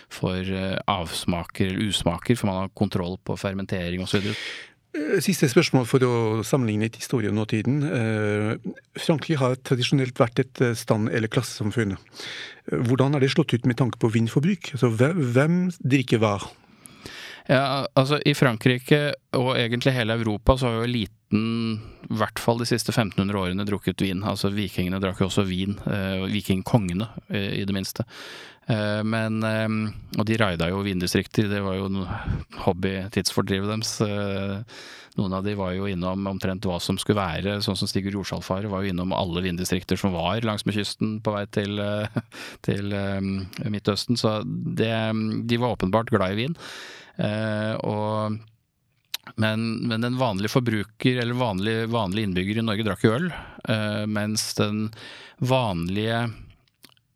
for 0.10 0.50
avsmaker 0.90 1.70
eller 1.70 1.92
usmaker, 1.92 2.40
for 2.40 2.50
man 2.50 2.64
har 2.64 2.74
kontroll 2.74 3.20
på 3.22 3.38
fermentering 3.38 4.02
osv. 4.08 4.32
Eh, 4.98 5.20
siste 5.22 5.46
spørsmål 5.52 5.86
for 5.86 6.02
å 6.02 6.14
sammenligne 6.46 6.88
litt 6.88 6.98
historie 6.98 7.30
og 7.30 7.38
nåtiden. 7.38 7.84
Eh, 7.86 8.72
Frankrike 8.98 9.38
har 9.38 9.60
tradisjonelt 9.62 10.18
vært 10.18 10.42
et 10.42 10.62
eh, 10.66 10.74
stand- 10.74 11.12
eller 11.14 11.30
klassesamfunn. 11.30 11.94
Hvordan 12.90 13.16
er 13.16 13.22
det 13.22 13.30
slått 13.36 13.54
ut 13.54 13.68
med 13.70 13.78
tanke 13.78 14.02
på 14.02 14.10
vindforbruk? 14.10 14.74
Altså, 14.74 14.90
hvem 14.90 15.70
drikker 15.86 16.22
hva? 16.24 16.40
Ja, 17.50 17.88
altså 17.98 18.20
I 18.30 18.36
Frankrike 18.38 19.16
og 19.34 19.56
egentlig 19.58 19.96
hele 19.96 20.20
Europa 20.20 20.54
så 20.58 20.70
har 20.70 20.76
jo 20.78 20.86
eliten, 20.86 21.80
i 22.06 22.18
hvert 22.20 22.42
fall 22.42 22.62
de 22.62 22.68
siste 22.70 22.94
1500 22.94 23.40
årene, 23.40 23.66
drukket 23.66 24.04
vin. 24.06 24.22
Altså 24.22 24.52
Vikingene 24.54 25.02
drakk 25.02 25.24
jo 25.24 25.32
også 25.32 25.48
vin. 25.50 25.74
Eh, 25.90 26.28
vikingkongene, 26.30 27.10
i 27.34 27.66
det 27.66 27.74
minste. 27.74 28.06
Eh, 28.70 29.02
men 29.08 29.42
eh, 29.44 29.68
Og 30.20 30.26
de 30.30 30.38
raida 30.38 30.70
jo 30.70 30.84
vindistrikter, 30.86 31.50
det 31.50 31.62
var 31.66 31.80
jo 31.80 32.06
hobby-tidsfordrivet 32.68 33.72
deres. 33.72 33.96
Eh, 34.06 34.78
noen 35.18 35.36
av 35.36 35.44
de 35.44 35.56
var 35.58 35.74
jo 35.74 35.90
innom 35.90 36.30
omtrent 36.30 36.68
hva 36.70 36.78
som 36.80 37.00
skulle 37.02 37.20
være, 37.20 37.58
sånn 37.66 37.76
som 37.80 37.90
Stigurd 37.90 38.16
Jorsalfare 38.16 38.70
var 38.72 38.86
jo 38.86 38.94
innom 38.94 39.16
alle 39.16 39.42
vindistrikter 39.44 40.00
som 40.00 40.14
var 40.14 40.46
langsmed 40.46 40.78
kysten 40.78 41.18
på 41.26 41.34
vei 41.34 41.44
til, 41.52 41.82
til 42.68 42.94
Midtøsten. 43.66 44.20
Så 44.22 44.38
det, 44.46 44.94
de 45.50 45.60
var 45.60 45.76
åpenbart 45.76 46.14
glad 46.14 46.38
i 46.38 46.46
vin. 46.46 46.58
Og 47.18 48.40
men, 49.36 49.64
men, 49.88 50.02
den 50.02 50.18
vanlige 50.18 50.50
forbruker, 50.50 51.20
eller 51.22 51.38
vanlige, 51.38 51.86
vanlige 51.94 52.26
innbygger 52.26 52.60
i 52.60 52.64
Norge, 52.66 52.86
drakk 52.88 53.04
jo 53.06 53.12
øl. 53.14 53.28
mens 54.10 54.56
den 54.58 54.88
vanlige 55.38 56.24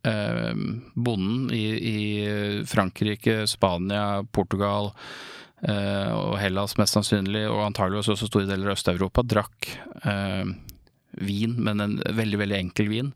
eh, 0.06 0.54
bonden 0.94 1.50
i, 1.52 1.64
i, 1.74 2.66
Frankrike, 2.70 3.48
Spania, 3.50 4.24
Portugal, 4.32 4.92
og 5.64 6.38
Hellas 6.38 6.78
mest 6.78 6.98
sannsynlig, 6.98 7.48
og 7.48 7.66
antageligvis 7.66 8.12
også 8.14 8.28
store 8.30 8.50
deler 8.50 8.70
av 8.70 8.78
Øst-Europa, 8.78 9.24
drakk 9.24 9.70
vin, 11.22 11.56
men 11.64 11.84
en 11.84 11.96
veldig, 12.18 12.40
veldig 12.42 12.60
enkel 12.60 12.92
vin. 12.92 13.14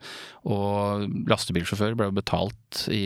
Og 0.47 1.07
lastebilsjåfør 1.29 1.97
ble 1.97 2.09
jo 2.09 2.17
betalt 2.19 2.87
i 2.93 3.05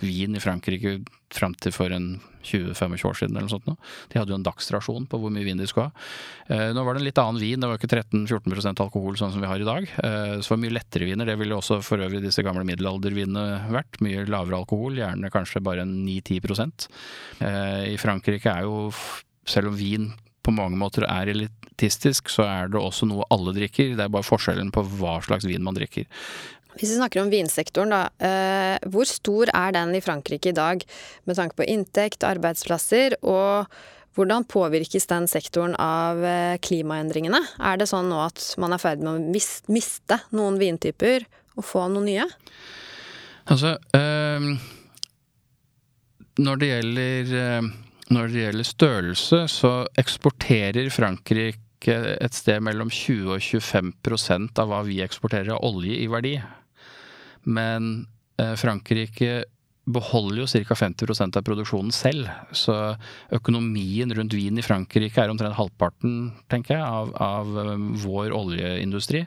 vin 0.00 0.36
i 0.36 0.42
Frankrike 0.42 1.00
fram 1.34 1.54
til 1.58 1.74
for 1.74 1.92
en 1.92 2.16
20-25 2.48 3.04
år 3.08 3.16
siden 3.18 3.36
eller 3.36 3.48
noe 3.48 3.52
sånt. 3.52 3.88
De 4.08 4.18
hadde 4.18 4.32
jo 4.32 4.38
en 4.38 4.46
dagsrasjon 4.46 5.08
på 5.10 5.20
hvor 5.20 5.32
mye 5.34 5.44
vin 5.46 5.58
de 5.60 5.66
skulle 5.68 5.88
ha. 5.90 6.06
Eh, 6.48 6.70
nå 6.74 6.84
var 6.86 6.96
det 6.96 7.02
en 7.02 7.08
litt 7.08 7.20
annen 7.20 7.40
vin, 7.42 7.60
det 7.60 7.68
var 7.68 7.80
ikke 7.80 7.90
13-14% 7.90 8.84
alkohol 8.84 9.18
sånn 9.20 9.34
som 9.34 9.44
vi 9.44 9.50
har 9.50 9.60
i 9.60 9.68
dag. 9.68 9.88
Eh, 9.88 10.36
så 10.38 10.46
det 10.46 10.54
var 10.54 10.62
mye 10.64 10.76
lettere 10.78 11.08
viner, 11.08 11.28
det 11.28 11.38
ville 11.40 11.58
også 11.58 11.80
for 11.84 12.04
øvrig 12.04 12.22
disse 12.24 12.44
gamle 12.46 12.64
middelaldervinene 12.68 13.72
vært. 13.74 14.00
Mye 14.04 14.24
lavere 14.30 14.62
alkohol, 14.62 14.96
gjerne 15.00 15.32
kanskje 15.34 15.64
bare 15.64 15.84
9-10 15.88 16.88
eh, 17.42 17.84
I 17.92 17.98
Frankrike 18.00 18.54
er 18.54 18.68
jo, 18.68 18.88
selv 19.48 19.72
om 19.72 19.78
vin 19.78 20.12
på 20.48 20.56
mange 20.56 20.80
måter 20.80 21.04
er 21.04 21.30
elitistisk, 21.34 22.32
så 22.32 22.46
er 22.48 22.72
det 22.72 22.80
også 22.80 23.08
noe 23.08 23.26
alle 23.34 23.52
drikker. 23.56 23.94
Det 23.98 24.06
er 24.06 24.14
bare 24.14 24.26
forskjellen 24.26 24.72
på 24.74 24.84
hva 24.98 25.18
slags 25.24 25.46
vin 25.48 25.64
man 25.64 25.76
drikker. 25.76 26.08
Hvis 26.78 26.92
vi 26.92 26.98
snakker 26.98 27.24
om 27.24 27.30
vinsektoren, 27.32 27.92
da. 27.92 28.02
Eh, 28.22 28.88
hvor 28.92 29.08
stor 29.08 29.50
er 29.50 29.74
den 29.74 29.96
i 29.98 30.02
Frankrike 30.04 30.52
i 30.52 30.56
dag, 30.56 30.84
med 31.26 31.38
tanke 31.38 31.58
på 31.58 31.66
inntekt, 31.66 32.26
arbeidsplasser, 32.26 33.18
og 33.26 33.66
hvordan 34.18 34.46
påvirkes 34.50 35.08
den 35.10 35.26
sektoren 35.30 35.74
av 35.82 36.22
eh, 36.26 36.56
klimaendringene? 36.62 37.40
Er 37.58 37.80
det 37.80 37.90
sånn 37.90 38.10
nå 38.10 38.20
at 38.24 38.42
man 38.62 38.74
er 38.74 38.82
ferdig 38.82 39.06
med 39.06 39.18
å 39.18 39.74
miste 39.74 40.20
noen 40.34 40.58
vintyper 40.62 41.26
og 41.58 41.66
få 41.66 41.88
noen 41.90 42.08
nye? 42.12 42.28
Altså, 43.48 43.74
øh, 43.98 44.48
når 46.38 46.62
det 46.62 46.72
gjelder 46.72 47.36
når 48.14 48.30
det 48.32 48.44
gjelder 48.44 48.68
størrelse, 48.68 49.42
så 49.52 49.72
eksporterer 50.00 50.88
Frankrike 50.92 51.96
et 52.18 52.34
sted 52.36 52.62
mellom 52.64 52.90
20 52.90 53.34
og 53.34 53.42
25% 53.44 54.62
av 54.62 54.70
hva 54.70 54.80
vi 54.86 55.02
eksporterer 55.04 55.54
av 55.54 55.64
olje 55.68 55.98
i 56.00 56.08
verdi. 56.10 56.34
Men 57.48 58.08
eh, 58.40 58.54
Frankrike 58.58 59.44
beholder 59.88 60.42
jo 60.42 60.48
ca. 60.68 60.76
50% 60.76 61.38
av 61.38 61.46
produksjonen 61.46 61.94
selv. 61.94 62.28
Så 62.52 62.74
økonomien 63.34 64.12
rundt 64.14 64.36
vin 64.36 64.60
i 64.60 64.64
Frankrike 64.64 65.22
er 65.22 65.32
omtrent 65.32 65.56
halvparten, 65.56 66.32
tenker 66.52 66.76
jeg, 66.76 66.84
av, 66.84 67.14
av 67.22 67.60
eh, 67.64 67.74
vår 68.04 68.34
oljeindustri. 68.36 69.24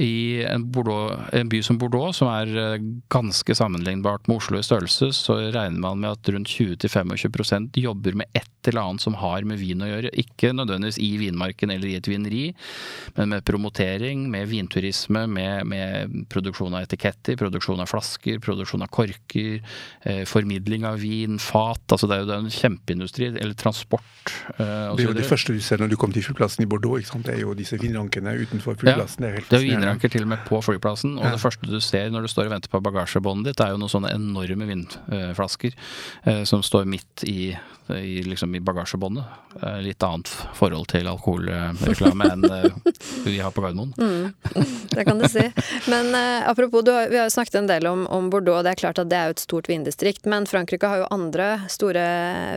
I 0.00 0.42
en, 0.48 0.64
Bordeaux, 0.72 1.12
en, 1.32 1.48
by 1.52 1.62
som 1.62 1.78
Bordeaux, 1.78 2.16
som 2.16 2.30
er 2.32 2.52
eh, 2.56 2.84
ganske 3.12 3.54
sammenlignbart 3.54 4.28
med 4.28 4.40
Oslo 4.40 4.60
i 4.60 4.64
størrelse, 4.64 5.10
så 5.16 5.38
regner 5.52 5.80
man 5.82 6.00
med 6.00 6.16
at 6.16 6.32
rundt 6.32 6.48
20-25% 6.48 7.76
jobber 7.82 8.16
med 8.22 8.40
et 8.62 8.70
eller 8.70 8.86
annet 8.86 9.02
som 9.02 9.16
har 9.18 9.42
med 9.48 9.58
vin 9.58 9.82
å 9.82 9.88
gjøre. 9.88 10.12
Ikke 10.22 10.52
nødvendigvis 10.54 11.00
i 11.02 11.10
vinmarken 11.18 11.72
eller 11.74 11.90
i 11.90 11.96
et 11.98 12.08
vineri, 12.08 12.44
men 13.16 13.32
med 13.34 13.44
promotering, 13.48 14.28
med 14.30 14.48
vinturisme, 14.50 15.24
med, 15.26 15.66
med 15.66 16.16
produksjon 16.32 16.76
av 16.78 16.86
etiketter, 16.86 17.36
produksjon 17.40 17.82
av 17.82 17.90
flasker, 17.90 18.38
produksjon 18.42 18.86
av 18.86 18.90
korker, 18.94 19.58
eh, 20.06 20.22
formidling 20.28 20.86
av 20.86 21.00
vin, 21.02 21.40
fat. 21.42 21.82
altså 21.90 22.06
Det 22.06 22.16
er 22.16 22.22
jo 22.22 22.30
det 22.30 22.36
er 22.36 22.44
en 22.44 22.54
kjempeindustri. 22.58 23.30
Eller 23.32 23.58
transport. 23.58 24.06
Eh, 24.56 24.62
det 24.62 25.04
er 25.04 25.10
jo 25.10 25.16
det 25.18 25.26
første 25.26 25.56
du 25.56 25.60
ser 25.64 25.82
når 25.82 25.92
du 25.92 25.98
kommer 25.98 26.16
til 26.16 26.26
flyplassen 26.28 26.64
i 26.64 26.70
Bordeaux. 26.70 27.00
ikke 27.00 27.14
sant? 27.16 27.26
Det 27.26 27.36
er 27.36 27.42
jo 27.42 27.56
disse 27.58 27.78
vinrankene 27.80 28.36
utenfor 28.44 28.78
flyplassen. 28.78 29.26
Ja, 29.26 29.26
det 29.26 29.32
er 29.32 29.38
helt 29.40 29.50
fascinerende 29.50 29.82
vinranker 29.82 30.14
til 30.14 30.26
og 30.26 30.32
med 30.34 30.46
på 30.46 30.62
flyplassen. 30.62 31.16
Og 31.18 31.26
ja. 31.26 31.34
det 31.34 31.42
første 31.42 31.70
du 31.70 31.80
ser 31.82 32.14
når 32.14 32.26
du 32.26 32.32
står 32.32 32.48
og 32.48 32.56
venter 32.56 32.72
på 32.72 32.82
bagasjebåndet 32.86 33.52
ditt, 33.52 33.64
er 33.64 33.74
jo 33.74 33.82
noen 33.82 33.92
sånne 33.92 34.14
enorme 34.14 34.68
vinflasker 34.70 35.74
eh, 35.74 36.42
som 36.48 36.62
står 36.66 36.86
midt 36.90 37.26
i, 37.28 37.52
i, 37.96 38.22
liksom 38.26 38.51
i 38.54 38.60
bagasjebåndet. 38.60 39.24
Eh, 39.62 39.80
litt 39.84 40.02
annet 40.02 40.28
forhold 40.56 40.88
til 40.92 41.08
alkoholreklame 41.10 42.28
enn 42.32 42.44
eh, 42.46 42.72
vi 43.24 43.38
har 43.40 43.52
på 43.54 43.62
Gardermoen. 43.64 43.92
Mm, 43.98 44.32
det 44.94 45.04
kan 45.04 45.20
du 45.20 45.28
si. 45.28 45.44
Men 45.92 46.14
eh, 46.16 46.48
apropos, 46.48 46.86
har, 46.88 47.08
vi 47.12 47.20
har 47.20 47.28
jo 47.28 47.34
snakket 47.34 47.60
en 47.60 47.70
del 47.70 47.86
om, 47.90 48.06
om, 48.06 48.30
Bordeaux. 48.32 48.62
Det 48.64 48.74
er 48.74 48.80
klart 48.82 49.00
at 49.02 49.10
det 49.12 49.18
er 49.18 49.30
jo 49.30 49.36
et 49.36 49.44
stort 49.44 49.70
vindistrikt. 49.70 50.26
Men 50.30 50.48
Frankrike 50.50 50.88
har 50.88 51.02
jo 51.02 51.10
andre 51.14 51.48
store 51.72 52.04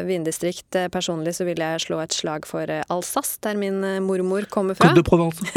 vindistrikt. 0.07 0.79
Personlig 0.93 1.35
så 1.37 1.47
vil 1.47 1.61
jeg 1.61 1.83
slå 1.85 2.01
et 2.03 2.15
slag 2.15 2.47
for 2.49 2.69
Alsace, 2.89 3.37
der 3.45 3.59
min 3.59 3.81
mormor 4.05 4.47
kommer 4.51 4.77
fra. 4.77 4.91
Côte 4.91 5.01
de 5.01 5.07
Provence. 5.07 5.43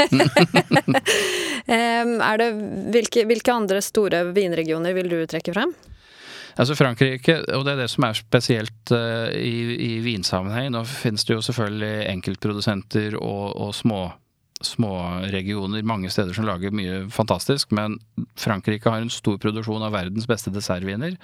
er 2.28 2.42
det, 2.42 2.50
hvilke, 2.94 3.28
hvilke 3.28 3.54
andre 3.54 3.82
store 3.84 4.24
vinregioner 4.34 4.96
vil 4.96 5.12
du 5.12 5.20
trekke 5.30 5.54
frem? 5.54 5.74
Altså 6.58 6.74
Frankrike, 6.74 7.36
og 7.54 7.64
det 7.66 7.74
er 7.74 7.82
det 7.84 7.90
som 7.92 8.06
er 8.08 8.16
spesielt 8.18 8.92
uh, 8.94 9.30
i, 9.30 9.76
i 9.78 9.92
vinsammenheng. 10.02 10.72
Nå 10.74 10.82
finnes 10.90 11.22
det 11.26 11.36
jo 11.36 11.44
selvfølgelig 11.46 12.08
enkeltprodusenter 12.16 13.18
og, 13.20 13.52
og 13.54 13.76
små 13.78 14.08
småregioner 14.64 15.86
mange 15.86 16.10
steder 16.10 16.34
som 16.34 16.46
lager 16.48 16.74
mye 16.74 17.04
fantastisk, 17.14 17.70
men 17.76 17.94
Frankrike 18.38 18.90
har 18.90 19.04
en 19.04 19.12
stor 19.12 19.38
produksjon 19.38 19.84
av 19.86 19.94
verdens 19.94 20.26
beste 20.26 20.50
dessertviner. 20.54 21.14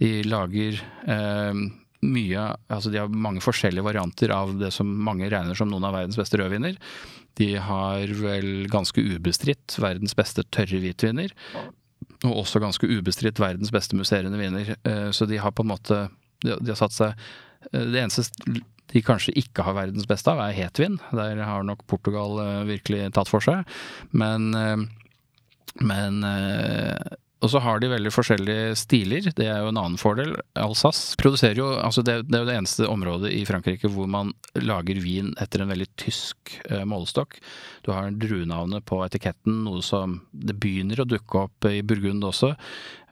De 0.00 0.10
lager 0.28 0.80
eh, 1.08 1.62
mye 2.06 2.42
Altså 2.68 2.92
de 2.92 3.00
har 3.00 3.08
mange 3.08 3.40
forskjellige 3.40 3.86
varianter 3.86 4.30
av 4.34 4.52
det 4.60 4.68
som 4.74 4.86
mange 4.86 5.30
regner 5.32 5.56
som 5.56 5.70
noen 5.70 5.86
av 5.88 5.96
verdens 5.96 6.18
beste 6.20 6.36
rødviner. 6.36 6.76
De 7.40 7.54
har 7.60 8.12
vel 8.20 8.68
ganske 8.72 9.00
ubestridt 9.00 9.78
verdens 9.80 10.14
beste 10.16 10.44
tørre 10.52 10.80
hvitviner. 10.84 11.32
Og 12.24 12.42
også 12.42 12.62
ganske 12.62 12.88
ubestridt 12.88 13.40
verdens 13.42 13.72
beste 13.74 13.98
musserende 13.98 14.38
viner. 14.40 14.74
Eh, 14.88 15.10
så 15.12 15.28
de 15.28 15.40
har 15.42 15.52
på 15.52 15.66
en 15.66 15.72
måte 15.74 16.06
De 16.44 16.70
har 16.70 16.78
satt 16.78 16.94
seg 16.96 17.12
eh, 17.72 17.84
Det 17.92 18.00
eneste 18.00 18.24
de 18.94 19.02
kanskje 19.02 19.34
ikke 19.34 19.64
har 19.66 19.74
verdens 19.74 20.06
beste 20.06 20.30
av, 20.30 20.38
er 20.38 20.54
hetvin. 20.54 21.00
Der 21.10 21.40
har 21.42 21.64
nok 21.66 21.82
Portugal 21.90 22.38
eh, 22.38 22.68
virkelig 22.68 23.08
tatt 23.16 23.28
for 23.28 23.42
seg. 23.42 23.66
Men, 24.14 24.46
men 25.82 26.20
og 27.44 27.50
så 27.52 27.60
har 27.60 27.82
de 27.82 27.90
veldig 27.92 28.10
forskjellige 28.14 28.76
stiler, 28.80 29.26
det 29.36 29.44
er 29.44 29.60
jo 29.60 29.68
en 29.68 29.80
annen 29.80 30.00
fordel. 30.00 30.32
Alsace 30.56 31.18
produserer 31.20 31.60
jo 31.60 31.68
altså 31.76 32.00
det, 32.06 32.22
det, 32.30 32.38
er 32.38 32.44
jo 32.44 32.48
det 32.48 32.56
eneste 32.56 32.88
området 32.88 33.32
i 33.36 33.42
Frankrike 33.48 33.90
hvor 33.92 34.08
man 34.08 34.32
lager 34.56 34.96
vin 35.04 35.34
etter 35.42 35.60
en 35.60 35.68
veldig 35.68 35.88
tysk 36.00 36.54
eh, 36.70 36.86
målestokk. 36.88 37.36
Du 37.84 37.92
har 37.92 38.08
druenavnet 38.16 38.86
på 38.88 39.02
etiketten, 39.04 39.66
noe 39.66 39.84
som 39.84 40.22
det 40.32 40.56
begynner 40.62 41.04
å 41.04 41.08
dukke 41.08 41.44
opp 41.44 41.68
i 41.68 41.82
Burgund 41.84 42.24
også. 42.24 42.54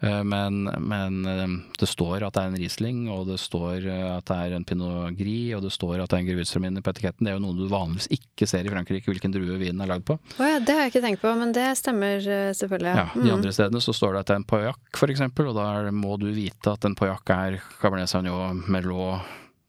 Eh, 0.04 0.24
men, 0.24 0.64
men, 0.64 1.26
eh, 1.26 1.48
det 1.78 1.88
står 1.88 2.26
at 2.26 2.36
det 2.36 2.42
er 2.42 2.50
en 2.50 2.58
Riesling, 2.60 3.04
og 3.12 3.28
det 3.30 3.38
står 3.40 3.86
eh, 3.88 4.08
at 4.18 4.26
det 4.28 4.36
er 4.36 4.56
en 4.56 4.66
Pinot 4.68 5.16
Gris, 5.16 5.54
og 5.56 5.64
det 5.64 5.72
står 5.72 6.02
at 6.02 6.10
det 6.10 6.18
er 6.18 6.24
en 6.24 6.28
Gewürztraminer 6.28 6.84
på 6.84 6.92
etiketten. 6.92 7.24
Det 7.24 7.32
er 7.32 7.38
jo 7.38 7.44
noe 7.46 7.56
du 7.56 7.64
vanligvis 7.70 8.10
ikke 8.18 8.48
ser 8.50 8.66
i 8.66 8.72
Frankrike, 8.72 9.08
hvilken 9.10 9.34
drue 9.34 9.56
vinen 9.60 9.80
er 9.84 9.92
lagd 9.94 10.06
på. 10.08 10.18
Oh 10.36 10.48
ja, 10.48 10.60
det 10.60 10.76
har 10.76 10.86
jeg 10.86 10.94
ikke 10.94 11.04
tenkt 11.06 11.24
på, 11.24 11.32
men 11.40 11.54
det 11.56 11.70
stemmer 11.80 12.20
selvfølgelig. 12.58 12.96
Ja, 13.00 13.06
De 13.14 13.24
mm. 13.24 13.32
andre 13.38 13.54
stedene 13.56 13.84
så 13.84 13.96
står 13.96 14.14
det 14.14 14.24
at 14.24 14.30
det 14.32 14.36
er 14.36 14.42
en 14.42 14.50
Pauillac, 14.52 14.82
f.eks., 14.92 15.24
og 15.24 15.56
da 15.56 15.70
må 15.94 16.18
du 16.20 16.28
vite 16.34 16.76
at 16.76 16.84
en 16.84 16.98
Pauillac 16.98 17.34
er 17.34 17.58
Cabernet 17.80 18.12
Sauvignon, 18.12 18.64
Merlot, 18.68 19.24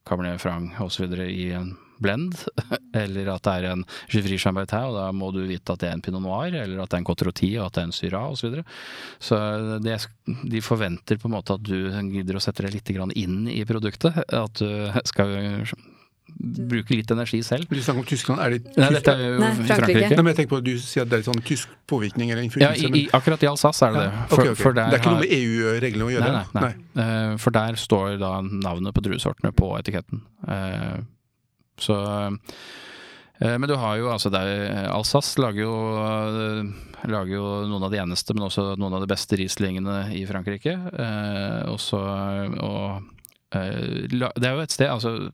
Cabernet 0.06 0.42
Franc 0.42 0.76
osv. 0.84 1.08
i 1.26 1.50
en 1.56 1.74
blend, 2.02 2.38
eller 3.04 3.32
at 3.36 3.46
det 3.48 3.56
er 3.56 3.70
en 3.72 3.86
Givry 4.12 4.40
Chambertin, 4.42 4.90
og 4.92 5.00
da 5.00 5.08
må 5.16 5.32
du 5.36 5.42
vite 5.48 5.76
at 5.76 5.84
det 5.84 5.90
er 5.92 5.98
en 5.98 6.06
pinot 6.06 6.24
noir, 6.26 6.54
eller 6.54 6.84
at 6.84 6.92
det 6.92 7.00
er 7.00 7.04
en 7.04 7.10
cotroti, 7.10 7.52
og 7.60 7.70
at 7.70 7.78
det 7.78 7.84
er 7.84 7.90
en 7.90 7.96
syra 7.96 8.24
osv. 8.30 8.46
Så, 8.46 8.52
videre. 8.52 8.66
så 9.24 9.38
det, 9.82 9.98
de 10.52 10.62
forventer 10.62 11.20
på 11.22 11.30
en 11.30 11.38
måte 11.38 11.58
at 11.58 11.66
du 11.66 11.90
gidder 12.14 12.38
å 12.38 12.44
sette 12.44 12.66
deg 12.66 12.78
litt 12.78 12.94
inn 13.16 13.46
i 13.50 13.64
produktet. 13.68 14.24
At 14.30 14.62
du 14.62 14.70
skal 15.12 15.36
bruke 16.36 16.96
litt 16.98 17.12
energi 17.14 17.40
selv. 17.46 17.70
Du 17.70 17.80
snakker 17.80 18.02
om 18.02 18.08
Tyskland, 18.08 18.42
er 18.42 18.56
det 18.56 18.60
Tyskland? 18.66 18.82
Nei, 18.82 18.98
dette 18.98 19.14
er 19.14 19.22
jo 19.24 19.40
Nei, 19.40 19.50
Frankrike. 19.54 19.78
Frankrike. 19.80 20.10
Nei, 20.10 20.24
men 20.24 20.32
jeg 20.32 20.38
tenker 20.40 20.52
på 20.52 20.60
at 20.60 20.66
Du 20.66 20.74
sier 20.82 21.06
at 21.06 21.12
det 21.12 21.18
er 21.18 21.22
litt 21.22 21.30
sånn 21.30 21.44
tysk 21.46 21.76
påvirkning 21.90 22.32
eller 22.34 22.44
innflytelse? 22.48 22.88
Ja, 22.90 22.92
i, 22.92 23.04
i, 23.06 23.10
akkurat 23.16 23.46
i 23.46 23.50
Alsace 23.52 23.88
er 23.88 23.96
det 23.96 24.04
det. 24.04 24.12
For, 24.16 24.42
okay, 24.42 24.52
okay. 24.52 24.62
for 24.62 24.78
det 24.78 24.86
er 24.86 24.98
ikke 25.00 25.14
noe 25.14 25.24
med 25.24 25.36
EU-reglene 25.38 26.08
å 26.08 26.14
gjøre? 26.16 26.32
Nei, 26.36 26.46
nei, 26.58 26.64
nei. 26.66 26.72
nei. 26.98 27.10
Uh, 27.32 27.36
for 27.46 27.56
der 27.56 27.80
står 27.80 28.18
da 28.22 28.32
navnet 28.44 28.98
på 28.98 29.06
druesortene 29.06 29.54
på 29.56 29.72
etiketten. 29.80 30.26
Så 31.82 31.96
eh, 32.00 33.56
men 33.56 33.68
du 33.68 33.76
har 33.80 33.98
jo 34.00 34.12
altså 34.14 34.32
der, 34.32 34.88
Alsace 34.94 35.42
lager 35.42 35.66
jo, 35.66 35.78
eh, 36.00 37.10
lager 37.12 37.34
jo 37.36 37.48
noen 37.68 37.88
av 37.88 37.92
de 37.92 38.00
eneste, 38.04 38.36
men 38.36 38.48
også 38.48 38.74
noen 38.80 38.96
av 38.96 39.04
de 39.04 39.12
beste 39.12 39.40
Rieslingene 39.40 40.06
i 40.16 40.24
Frankrike. 40.30 40.76
Eh, 40.76 41.62
også, 41.72 42.00
og 42.64 43.12
det 43.56 44.48
er 44.48 44.56
jo 44.56 44.64
et 44.66 44.74
sted 44.74 44.90
altså 44.92 45.30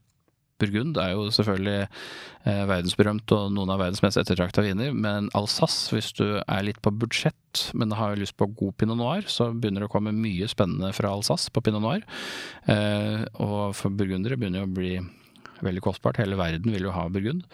Burgund 0.62 0.98
er 1.00 1.14
jo 1.16 1.26
selvfølgelig 1.34 1.78
eh, 1.82 2.62
verdensberømt 2.70 3.34
og 3.34 3.52
noen 3.54 3.72
av 3.74 3.80
verdens 3.82 4.02
mest 4.04 4.20
ettertrakta 4.20 4.64
viner. 4.64 4.92
Men 4.94 5.30
Alsace, 5.38 5.90
hvis 5.94 6.12
du 6.18 6.26
er 6.40 6.66
litt 6.66 6.80
på 6.84 6.92
budsjett, 6.94 7.64
men 7.78 7.94
har 7.98 8.18
lyst 8.20 8.36
på 8.38 8.50
god 8.58 8.76
pinot 8.80 9.00
noir, 9.00 9.26
så 9.30 9.50
begynner 9.52 9.84
det 9.84 9.90
å 9.90 9.94
komme 9.94 10.14
mye 10.14 10.48
spennende 10.50 10.92
fra 10.96 11.12
Alsace 11.16 11.52
på 11.52 11.64
pinot 11.64 11.82
noir. 11.84 12.06
Eh, 12.70 13.24
og 13.42 13.74
for 13.78 13.94
burgundere 13.94 14.38
begynner 14.38 14.62
det 14.62 14.70
å 14.70 14.76
bli 14.78 14.94
veldig 15.66 15.82
kostbart. 15.84 16.20
Hele 16.22 16.38
verden 16.38 16.74
vil 16.74 16.88
jo 16.88 16.94
ha 16.94 17.06
burgund. 17.12 17.44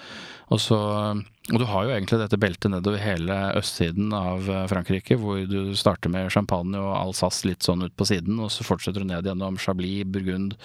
Og, 0.48 0.60
så, 0.62 0.78
og 0.78 1.58
du 1.60 1.66
har 1.68 1.86
jo 1.86 1.94
egentlig 1.94 2.20
dette 2.22 2.40
beltet 2.40 2.72
nedover 2.72 3.02
hele 3.02 3.36
østsiden 3.58 4.14
av 4.16 4.48
eh, 4.48 4.64
Frankrike, 4.70 5.18
hvor 5.20 5.42
du 5.48 5.74
starter 5.78 6.12
med 6.12 6.32
champagne 6.32 6.80
og 6.80 6.94
Alsace 6.96 7.48
litt 7.48 7.66
sånn 7.66 7.84
ut 7.84 7.96
på 7.98 8.08
siden, 8.08 8.40
og 8.40 8.52
så 8.54 8.66
fortsetter 8.66 9.04
du 9.04 9.10
ned 9.10 9.28
gjennom 9.28 9.60
Chablis, 9.60 10.06
Burgund, 10.08 10.56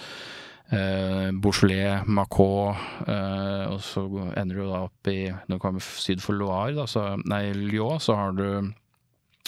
eh, 0.72 1.28
Beaujolais, 1.36 2.06
Macau, 2.08 2.72
eh, 3.04 3.64
og 3.68 3.80
så 3.84 4.06
ender 4.32 4.62
du 4.62 4.64
da 4.70 4.84
opp 4.88 5.12
i 5.12 5.28
Når 5.28 5.58
du 5.58 5.62
kommer 5.62 5.84
syd 5.84 6.24
for 6.24 6.36
Loire, 6.38 6.74
da, 6.78 6.88
så, 6.90 7.06
nei, 7.28 7.46
Lyon, 7.52 8.00
så 8.00 8.16
har 8.18 8.36
du, 8.38 8.74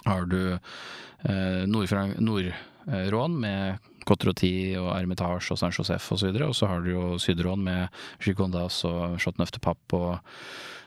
har 0.05 0.29
du 0.29 0.41
eh, 0.53 1.63
Nord-Rån 1.67 2.17
Nord 2.21 3.41
med 3.41 3.93
Cotroti 4.07 4.55
og 4.79 4.93
Hermitage 4.95 5.53
og 5.53 5.61
San 5.61 5.75
Josef 5.75 6.13
osv. 6.15 6.31
Og, 6.31 6.39
så 6.39 6.49
og 6.49 6.57
så 6.61 6.71
har 6.71 6.85
du 6.85 6.93
jo 6.93 7.05
Syd-Rån 7.21 7.67
med 7.67 8.01
Gigondas 8.23 8.83
og 8.89 9.19
Chotnøftepapp 9.23 9.97
og 9.99 10.11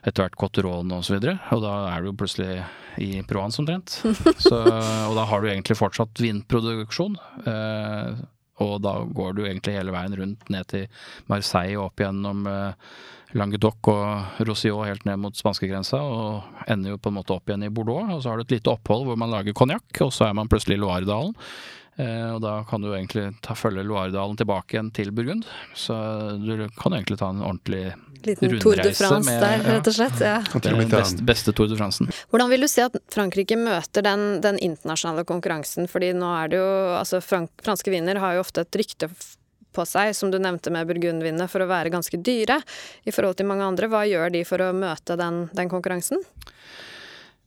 etter 0.08 0.24
hvert 0.24 0.40
Cotteron 0.40 0.92
osv. 0.96 1.20
Og, 1.20 1.28
så 1.28 1.56
og 1.58 1.64
da 1.66 1.76
er 1.92 2.02
du 2.02 2.10
jo 2.12 2.18
plutselig 2.20 2.60
i 3.04 3.12
Provence 3.28 3.62
omtrent. 3.62 4.00
Så, 4.46 4.58
og 4.60 5.16
da 5.18 5.28
har 5.30 5.42
du 5.42 5.50
egentlig 5.52 5.78
fortsatt 5.80 6.22
vinproduksjon. 6.24 7.18
Eh, 7.48 8.20
og 8.64 8.76
da 8.84 8.98
går 9.16 9.38
du 9.38 9.46
egentlig 9.46 9.78
hele 9.78 9.94
veien 9.96 10.18
rundt 10.20 10.52
ned 10.52 10.68
til 10.72 10.88
Marseille 11.32 11.78
og 11.78 11.90
opp 11.90 12.04
gjennom 12.04 12.44
eh, 12.50 12.90
Languedoc 13.40 13.92
og 13.92 14.42
Roussillon 14.48 14.88
helt 14.90 15.06
ned 15.08 15.20
mot 15.22 15.38
spanskegrensa, 15.38 16.00
og 16.02 16.64
ender 16.72 16.96
jo 16.96 17.02
på 17.02 17.12
en 17.12 17.20
måte 17.20 17.36
opp 17.36 17.50
igjen 17.50 17.68
i 17.68 17.72
Bordeaux. 17.74 18.10
Og 18.16 18.24
så 18.24 18.32
har 18.32 18.40
du 18.40 18.48
et 18.48 18.56
lite 18.58 18.74
opphold 18.74 19.06
hvor 19.08 19.20
man 19.20 19.32
lager 19.32 19.56
konjakk, 19.58 19.92
og 20.06 20.14
så 20.16 20.30
er 20.30 20.40
man 20.40 20.50
plutselig 20.52 20.80
i 20.80 20.82
Loiredalen. 20.82 21.36
Eh, 22.00 22.30
og 22.32 22.40
da 22.44 22.62
kan 22.68 22.84
du 22.84 22.94
egentlig 22.94 23.28
ta, 23.44 23.56
følge 23.60 23.84
Loiredalen 23.84 24.38
tilbake 24.40 24.78
igjen 24.78 24.92
til 24.96 25.12
Burgund. 25.16 25.48
Så 25.76 25.96
du 26.40 26.70
kan 26.80 26.96
egentlig 26.96 27.20
ta 27.20 27.32
en 27.34 27.44
ordentlig 27.44 27.90
Liten 28.24 28.60
Tour 28.60 28.76
de 28.76 28.92
France 28.96 29.32
med, 29.32 29.40
der, 29.44 29.64
rett 29.64 29.88
og 29.88 29.96
slett. 29.96 30.22
Ja. 30.24 30.40
Den 30.64 30.80
beste, 30.92 31.24
beste 31.24 31.54
Tour 31.56 31.70
de 31.72 31.78
France. 31.80 32.04
Hvordan 32.32 32.52
vil 32.52 32.64
du 32.64 32.70
si 32.72 32.84
at 32.84 32.96
Frankrike 33.12 33.56
møter 33.60 34.04
den, 34.04 34.42
den, 34.44 34.60
internasjonale 34.64 35.24
konkurransen? 35.28 35.88
Fordi 35.92 36.12
nå 36.16 36.32
er 36.42 36.52
det 36.52 36.60
jo 36.60 36.72
Altså, 37.00 37.22
frank, 37.24 37.52
franske 37.64 37.92
viner 37.92 38.20
har 38.20 38.36
jo 38.36 38.44
ofte 38.44 38.66
et 38.66 38.80
rykte 38.80 39.08
på 39.76 39.86
seg, 39.88 40.12
som 40.18 40.32
du 40.34 40.40
nevnte 40.42 40.72
med 40.74 40.88
burgundvinene, 40.90 41.48
for 41.52 41.64
å 41.64 41.70
være 41.70 41.92
ganske 41.94 42.20
dyre 42.20 42.60
i 43.08 43.14
forhold 43.16 43.38
til 43.40 43.48
mange 43.48 43.68
andre. 43.68 43.88
Hva 43.92 44.04
gjør 44.10 44.34
de 44.34 44.44
for 44.48 44.64
å 44.66 44.72
møte 44.76 45.16
den, 45.20 45.46
den 45.56 45.72
konkurransen? 45.72 46.24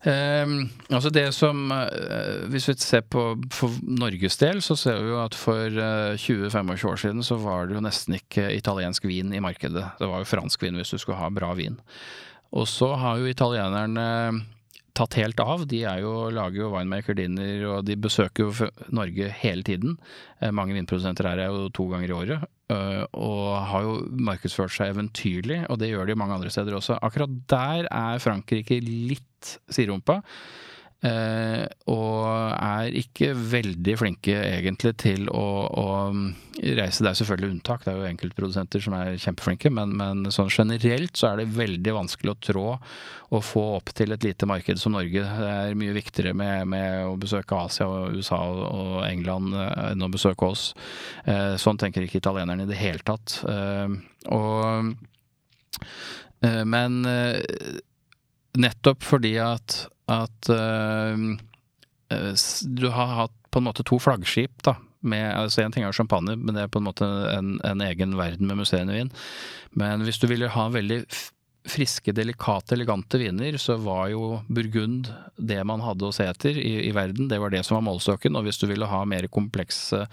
Um, 0.03 0.65
altså 0.91 1.13
det 1.15 1.29
som 1.31 1.71
uh, 1.71 2.49
Hvis 2.51 2.65
vi 2.67 2.75
ser 2.83 3.05
på 3.07 3.37
for 3.55 3.77
Norges 3.87 4.35
del, 4.41 4.59
så 4.59 4.75
ser 4.75 4.99
vi 4.99 5.13
jo 5.13 5.21
at 5.23 5.37
for 5.39 5.71
uh, 5.79 6.19
20-25 6.19 6.89
år 6.91 6.99
siden 6.99 7.23
så 7.23 7.39
var 7.39 7.69
det 7.69 7.77
jo 7.77 7.85
nesten 7.87 8.19
ikke 8.19 8.49
italiensk 8.57 9.07
vin 9.07 9.31
i 9.31 9.43
markedet. 9.45 9.85
Det 10.01 10.09
var 10.11 10.25
jo 10.25 10.31
fransk 10.33 10.67
vin 10.67 10.81
hvis 10.81 10.91
du 10.91 10.99
skulle 10.99 11.21
ha 11.23 11.31
bra 11.31 11.53
vin. 11.55 11.79
Og 12.53 12.67
så 12.69 12.91
har 12.99 13.23
jo 13.23 13.31
italienerne 13.31 14.09
tatt 14.97 15.17
helt 15.17 15.41
av. 15.41 15.65
De 15.69 15.83
er 15.89 16.03
jo, 16.05 16.13
lager 16.35 16.67
jo 16.67 16.73
winemaker-dinner, 16.75 17.65
og 17.71 17.87
de 17.89 17.97
besøker 18.01 18.49
jo 18.49 18.69
Norge 18.93 19.31
hele 19.41 19.65
tiden. 19.67 19.97
Eh, 20.41 20.53
mange 20.55 20.77
vinprodusenter 20.77 21.29
er 21.29 21.45
her 21.45 21.55
jo 21.55 21.71
to 21.75 21.89
ganger 21.93 22.11
i 22.11 22.17
året, 22.17 22.43
eh, 22.43 22.49
og 22.73 23.47
har 23.69 23.87
jo 23.87 23.95
markedsført 24.29 24.75
seg 24.75 24.95
eventyrlig, 24.95 25.63
og 25.71 25.81
det 25.83 25.93
gjør 25.93 26.11
de 26.11 26.19
mange 26.19 26.37
andre 26.39 26.53
steder 26.53 26.77
også. 26.79 26.99
Akkurat 27.03 27.33
der 27.51 27.89
er 27.89 28.23
Frankrike 28.23 28.81
litt 28.83 29.57
siderumpa. 29.73 30.21
Uh, 31.03 31.67
og 31.91 32.29
er 32.55 32.95
ikke 32.95 33.33
veldig 33.35 33.95
flinke 33.99 34.37
egentlig 34.39 34.93
til 35.03 35.25
å, 35.35 35.47
å, 35.67 35.87
reise. 36.63 37.03
Det 37.03 37.11
er 37.11 37.17
selvfølgelig 37.19 37.57
unntak, 37.57 37.83
det 37.83 37.91
er 37.91 37.97
jo 37.99 38.07
enkeltprodusenter 38.07 38.85
som 38.85 38.95
er 38.95 39.19
kjempeflinke, 39.19 39.73
men, 39.75 39.97
men, 39.99 40.21
sånn 40.31 40.53
generelt 40.53 41.19
så 41.19 41.33
er 41.33 41.41
det 41.41 41.57
veldig 41.57 41.97
vanskelig 41.97 42.31
å 42.31 42.39
trå 42.47 42.67
og 43.33 43.43
få 43.43 43.65
opp 43.81 43.91
til 43.99 44.15
et 44.15 44.23
lite 44.29 44.47
marked 44.47 44.79
som 44.79 44.95
Norge. 44.95 45.25
Det 45.27 45.51
er 45.51 45.79
mye 45.81 45.97
viktigere 45.97 46.37
med, 46.39 46.71
med 46.71 47.09
å 47.09 47.17
besøke 47.19 47.59
Asia 47.59 47.89
og 47.91 48.15
USA 48.21 48.39
og 48.39 49.01
England 49.09 49.57
eh, 49.59 49.73
enn 49.91 50.07
å 50.07 50.11
besøke 50.13 50.53
oss. 50.53 50.69
Uh, 51.27 51.59
sånn 51.59 51.81
tenker 51.83 52.07
ikke 52.07 52.21
italienerne 52.23 52.63
i 52.63 52.71
det 52.71 52.79
hele 52.79 53.03
tatt. 53.03 53.41
Og, 54.31 54.93
men 56.43 57.03
nettopp 58.63 59.03
fordi 59.07 59.33
at 59.43 59.83
at 60.11 60.51
uh, 60.51 61.17
du 62.63 62.89
har 62.91 63.15
hatt 63.21 63.37
på 63.53 63.61
en 63.61 63.69
måte 63.69 63.85
to 63.87 63.99
flaggskip, 64.01 64.63
da. 64.67 64.77
Med, 65.03 65.33
altså 65.35 65.65
En 65.65 65.73
ting 65.75 65.83
er 65.85 65.93
champagne, 65.93 66.37
men 66.39 66.55
det 66.55 66.63
er 66.63 66.71
på 66.71 66.79
en 66.79 66.87
måte 66.87 67.07
en, 67.33 67.57
en 67.67 67.81
egen 67.83 68.15
verden 68.17 68.47
med 68.47 68.61
museene 68.61 68.95
vin. 68.95 69.11
Men 69.75 70.05
hvis 70.07 70.21
du 70.23 70.29
ville 70.31 70.53
ha 70.53 70.69
veldig 70.71 71.01
friske, 71.69 72.15
delikate, 72.17 72.75
elegante 72.75 73.21
viner, 73.21 73.59
så 73.61 73.77
var 73.81 74.09
jo 74.11 74.41
Burgund 74.49 75.11
det 75.37 75.61
man 75.69 75.85
hadde 75.85 76.09
å 76.09 76.15
se 76.15 76.27
etter 76.27 76.59
i, 76.59 76.89
i 76.89 76.95
verden. 76.97 77.29
Det 77.31 77.39
var 77.43 77.55
det 77.55 77.63
som 77.67 77.79
var 77.79 77.87
målstokken. 77.87 78.35
Og 78.39 78.49
hvis 78.49 78.59
du 78.63 78.67
ville 78.71 78.89
ha 78.91 79.05
mer 79.09 79.31
komplekse 79.31 80.07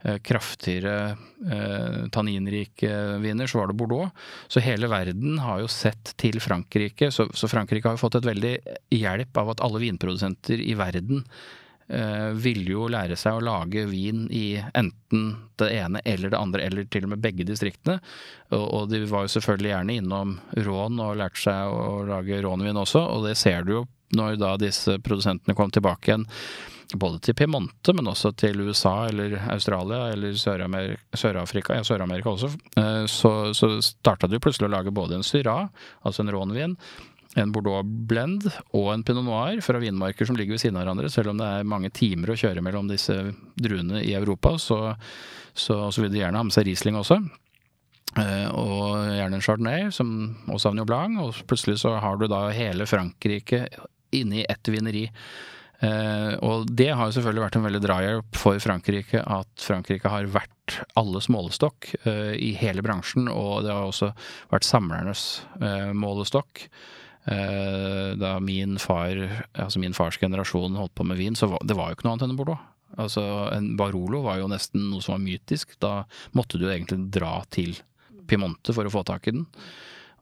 Eh, 0.00 0.18
kraftigere 0.22 1.16
eh, 1.50 2.08
tanninrike 2.14 3.18
viner, 3.18 3.46
så 3.46 3.58
var 3.58 3.66
det 3.66 3.74
Bordeaux. 3.74 4.10
Så 4.46 4.62
hele 4.62 4.86
verden 4.86 5.40
har 5.42 5.58
jo 5.58 5.66
sett 5.66 6.12
til 6.16 6.38
Frankrike. 6.38 7.10
Så, 7.10 7.26
så 7.34 7.50
Frankrike 7.50 7.88
har 7.88 7.96
jo 7.96 8.04
fått 8.04 8.20
et 8.20 8.28
veldig 8.28 8.52
hjelp 8.94 9.40
av 9.42 9.50
at 9.56 9.64
alle 9.66 9.82
vinprodusenter 9.82 10.62
i 10.62 10.76
verden 10.78 11.24
ville 11.88 12.74
jo 12.74 12.88
lære 12.92 13.16
seg 13.16 13.38
å 13.38 13.44
lage 13.44 13.86
vin 13.88 14.26
i 14.34 14.58
enten 14.76 15.30
det 15.56 15.70
ene 15.72 16.02
eller 16.04 16.34
det 16.34 16.36
andre, 16.36 16.66
eller 16.68 16.88
til 16.92 17.06
og 17.06 17.14
med 17.14 17.22
begge 17.24 17.46
distriktene. 17.48 17.96
Og, 18.52 18.90
de 18.92 19.00
var 19.08 19.24
jo 19.24 19.32
selvfølgelig 19.38 19.70
gjerne 19.72 19.96
innom 19.96 20.34
Rån 20.68 21.00
og 21.00 21.16
lærte 21.16 21.40
seg 21.46 21.72
å 21.72 22.02
lage 22.08 22.42
rånvin 22.44 22.76
også, 22.76 23.00
og 23.00 23.24
det 23.24 23.38
ser 23.40 23.64
du 23.64 23.78
jo 23.78 23.86
når 24.16 24.38
da 24.40 24.54
disse 24.60 24.98
produsentene 25.04 25.56
kom 25.56 25.72
tilbake 25.72 26.12
igjen 26.12 26.28
både 26.96 27.18
til 27.20 27.36
Piemonte, 27.36 27.92
men 27.92 28.08
også 28.08 28.32
til 28.38 28.62
USA 28.64 29.08
eller 29.10 29.36
Australia 29.52 30.06
eller 30.14 30.32
Sør-Afrika, 30.40 31.76
ja, 31.76 31.84
Sør-Amerika 31.84 32.32
også, 32.32 32.48
eh, 32.80 33.04
så, 33.12 33.32
så 33.52 33.74
starta 33.84 34.30
de 34.30 34.40
plutselig 34.40 34.70
å 34.70 34.72
lage 34.72 34.94
både 34.94 35.18
en 35.18 35.26
Syrah, 35.26 35.68
altså 36.00 36.24
en 36.24 36.32
rånvin, 36.32 36.78
en 37.38 37.52
Bordeaux 37.54 37.86
blend 37.86 38.48
og 38.76 38.92
en 38.92 39.04
Pinot 39.06 39.26
Noir 39.26 39.62
fra 39.64 39.80
vinmarker 39.82 40.28
som 40.28 40.38
ligger 40.38 40.56
ved 40.56 40.62
siden 40.62 40.78
av 40.78 40.84
hverandre. 40.84 41.10
Selv 41.12 41.32
om 41.32 41.40
det 41.40 41.48
er 41.48 41.68
mange 41.68 41.90
timer 41.94 42.32
å 42.32 42.38
kjøre 42.38 42.64
mellom 42.64 42.90
disse 42.90 43.16
druene 43.58 44.02
i 44.04 44.14
Europa, 44.18 44.56
så, 44.62 44.80
så, 45.52 45.84
så 45.92 46.04
vil 46.04 46.12
de 46.14 46.22
gjerne 46.22 46.40
ha 46.40 46.48
med 46.48 46.56
seg 46.56 46.68
Riesling 46.68 46.98
også. 46.98 47.20
Uh, 48.16 48.48
og 48.56 49.12
gjerne 49.12 49.36
en 49.36 49.44
Chardonnay, 49.44 49.90
som 49.94 50.10
også 50.48 50.68
Sauvignon 50.68 50.88
Blanc. 50.88 51.20
Og 51.22 51.44
plutselig 51.50 51.82
så 51.84 51.94
har 52.02 52.18
du 52.18 52.26
da 52.30 52.46
hele 52.54 52.88
Frankrike 52.88 53.66
inne 54.16 54.40
i 54.40 54.46
ett 54.48 54.72
vineri. 54.72 55.06
Uh, 55.78 56.34
og 56.42 56.70
det 56.74 56.88
har 56.90 57.06
jo 57.06 57.14
selvfølgelig 57.18 57.44
vært 57.44 57.58
en 57.58 57.66
veldig 57.68 57.80
drahjelp 57.84 58.38
for 58.40 58.58
Frankrike 58.62 59.20
at 59.22 59.62
Frankrike 59.62 60.10
har 60.10 60.26
vært 60.34 60.80
alles 60.98 61.28
målestokk 61.30 61.92
uh, 62.08 62.34
i 62.34 62.50
hele 62.58 62.82
bransjen, 62.82 63.28
og 63.30 63.62
det 63.66 63.74
har 63.74 63.86
også 63.86 64.10
vært 64.50 64.66
samlernes 64.66 65.28
målestokk. 65.94 66.66
Da 67.28 68.30
min 68.40 68.78
far, 68.80 69.18
altså 69.52 69.82
min 69.82 69.96
fars 69.96 70.16
generasjon 70.16 70.78
holdt 70.80 70.94
på 70.96 71.04
med 71.04 71.18
vin, 71.20 71.36
så 71.36 71.50
var, 71.50 71.60
det 71.68 71.76
var 71.76 71.90
jo 71.90 71.98
ikke 71.98 72.06
noe 72.06 72.14
annet 72.16 72.24
enn 72.28 72.38
Bordeaux. 72.38 72.62
Altså, 72.96 73.22
en 73.52 73.74
Barolo 73.76 74.22
var 74.24 74.40
jo 74.40 74.48
nesten 74.48 74.88
noe 74.88 75.04
som 75.04 75.14
var 75.14 75.22
mytisk. 75.22 75.76
Da 75.82 75.92
måtte 76.36 76.60
du 76.60 76.66
egentlig 76.70 77.10
dra 77.12 77.36
til 77.52 77.76
Piemonte 78.28 78.74
for 78.76 78.88
å 78.88 78.92
få 78.92 79.04
tak 79.08 79.28
i 79.28 79.36
den. 79.36 79.44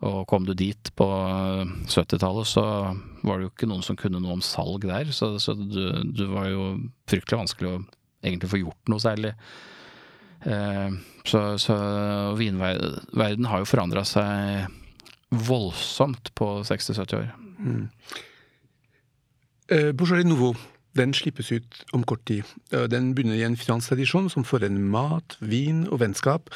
Og 0.04 0.26
kom 0.28 0.44
du 0.44 0.52
dit 0.52 0.90
på 0.98 1.06
70-tallet, 1.88 2.48
så 2.48 2.64
var 3.22 3.38
det 3.38 3.46
jo 3.46 3.52
ikke 3.52 3.68
noen 3.70 3.84
som 3.86 3.96
kunne 3.96 4.20
noe 4.20 4.36
om 4.36 4.44
salg 4.44 4.84
der. 4.84 5.08
Så, 5.14 5.36
så 5.42 5.54
du, 5.56 6.26
var 6.34 6.50
jo 6.50 6.66
fryktelig 7.08 7.40
vanskelig 7.46 7.70
å 7.70 7.78
egentlig 8.26 8.50
få 8.52 8.60
gjort 8.60 8.92
noe 8.92 9.02
særlig. 9.02 9.32
Eh, 10.44 10.98
så, 11.26 11.42
så 11.62 11.76
vinverden 12.36 13.48
har 13.48 13.62
jo 13.62 13.70
forandra 13.70 14.04
seg 14.06 14.68
voldsomt 15.30 16.32
på 16.38 16.52
60-70 16.62 17.18
år. 17.18 17.28
Mm. 17.58 17.84
Uh, 19.72 19.92
Bourgeois 19.92 20.26
Nouveau 20.26 20.54
den 20.96 21.14
slippes 21.14 21.50
ut 21.52 21.82
om 21.92 22.04
kort 22.08 22.24
tid. 22.28 22.48
Den 22.90 23.10
begynner 23.14 23.36
i 23.36 23.44
en 23.46 23.56
finanstradisjon 23.58 24.30
som 24.32 24.46
forener 24.48 24.80
mat, 24.80 25.36
vin 25.40 25.84
og 25.90 26.00
vennskap, 26.00 26.50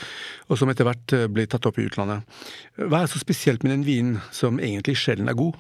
og 0.48 0.60
som 0.60 0.70
etter 0.72 0.88
hvert 0.88 1.16
eh, 1.16 1.26
blir 1.28 1.48
tatt 1.50 1.66
opp 1.68 1.80
i 1.80 1.86
utlandet. 1.88 2.24
Hva 2.80 3.02
er 3.02 3.10
så 3.12 3.20
spesielt 3.20 3.64
med 3.64 3.74
den 3.74 3.86
vinen 3.88 4.20
som 4.34 4.60
egentlig 4.62 4.96
sjelden 5.00 5.28
er 5.30 5.38
god? 5.38 5.58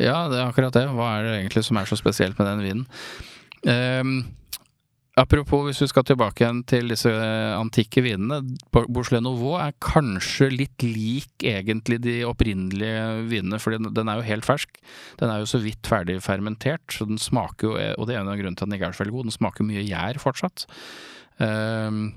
Ja, 0.00 0.28
det 0.30 0.38
er 0.38 0.46
akkurat 0.46 0.76
det. 0.76 0.86
Hva 0.96 1.14
er 1.16 1.26
det 1.26 1.38
egentlig 1.40 1.64
som 1.66 1.80
er 1.80 1.88
så 1.90 1.98
spesielt 1.98 2.38
med 2.38 2.48
den 2.48 2.62
vinen? 2.64 2.86
Um, 3.66 4.14
Apropos, 5.20 5.66
hvis 5.66 5.82
vi 5.82 5.88
skal 5.90 6.04
tilbake 6.08 6.44
igjen 6.44 6.62
til 6.70 6.92
disse 6.92 7.10
antikke 7.10 8.00
vinene. 8.06 8.38
Bouchelet 8.72 9.24
Nouveau 9.24 9.58
er 9.60 9.74
kanskje 9.82 10.48
litt 10.54 10.84
lik 10.84 11.44
egentlig 11.44 11.98
de 12.06 12.14
opprinnelige 12.28 13.26
vinene, 13.28 13.58
for 13.60 13.76
den 13.76 14.10
er 14.10 14.20
jo 14.20 14.28
helt 14.28 14.48
fersk. 14.48 14.78
Den 15.20 15.32
er 15.32 15.42
jo 15.42 15.50
så 15.50 15.60
vidt 15.60 15.90
ferdig 15.90 16.20
fermentert, 16.24 16.86
så 16.94 17.08
den 17.08 17.20
smaker 17.20 17.68
jo, 17.68 17.74
og 17.98 18.08
det 18.08 18.16
er 18.16 18.22
en 18.22 18.32
av 18.32 18.38
grunnene 18.40 18.56
til 18.56 18.64
at 18.64 18.70
den 18.70 18.78
ikke 18.78 18.92
er 18.92 18.96
så 18.96 19.04
veldig 19.04 19.16
god, 19.18 19.28
den 19.28 19.36
smaker 19.36 19.68
mye 19.68 19.84
gjær 19.84 20.22
fortsatt. 20.22 20.64
Uh, 21.40 22.08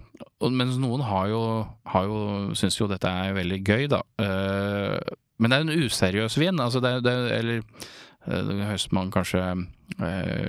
mens 0.51 0.79
noen 0.79 1.03
har 1.07 1.27
jo, 1.31 1.43
har 1.91 2.07
jo 2.07 2.21
syns 2.59 2.79
jo 2.79 2.87
dette 2.91 3.09
er 3.09 3.35
veldig 3.35 3.59
gøy, 3.67 3.89
da. 3.91 4.03
Uh, 4.21 4.95
men 5.41 5.51
det 5.51 5.59
er 5.59 5.67
en 5.67 5.85
useriøs 5.89 6.39
vin. 6.39 6.61
Altså 6.61 6.79
det, 6.83 7.01
det, 7.03 7.17
eller 7.35 7.63
Eh, 8.27 8.43
det 8.47 8.65
høres 8.67 8.87
man 8.95 9.11
kanskje 9.11 9.41
eh, 9.43 9.63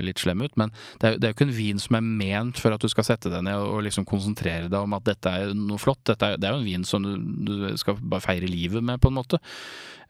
litt 0.05 0.23
slem 0.23 0.45
ut. 0.45 0.55
Men 0.61 0.73
det 1.01 1.09
er, 1.09 1.19
det 1.19 1.27
er 1.27 1.33
jo 1.33 1.39
ikke 1.39 1.49
en 1.49 1.57
vin 1.59 1.83
som 1.83 1.99
er 1.99 2.07
ment 2.07 2.61
for 2.61 2.75
at 2.75 2.83
du 2.83 2.91
skal 2.93 3.07
sette 3.07 3.33
deg 3.33 3.45
ned 3.47 3.59
og, 3.59 3.79
og 3.79 3.87
liksom 3.89 4.07
konsentrere 4.09 4.71
deg 4.71 4.79
om 4.81 4.97
at 4.97 5.07
dette 5.09 5.33
er 5.33 5.57
noe 5.59 5.81
flott. 5.83 6.15
Er, 6.15 6.39
det 6.39 6.49
er 6.49 6.55
jo 6.55 6.63
en 6.63 6.69
vin 6.69 6.87
som 6.89 7.05
du, 7.05 7.17
du 7.45 7.67
skal 7.81 7.99
bare 8.01 8.25
feire 8.25 8.51
livet 8.51 8.85
med, 8.85 9.03
på 9.03 9.13
en 9.13 9.19
måte. 9.19 9.41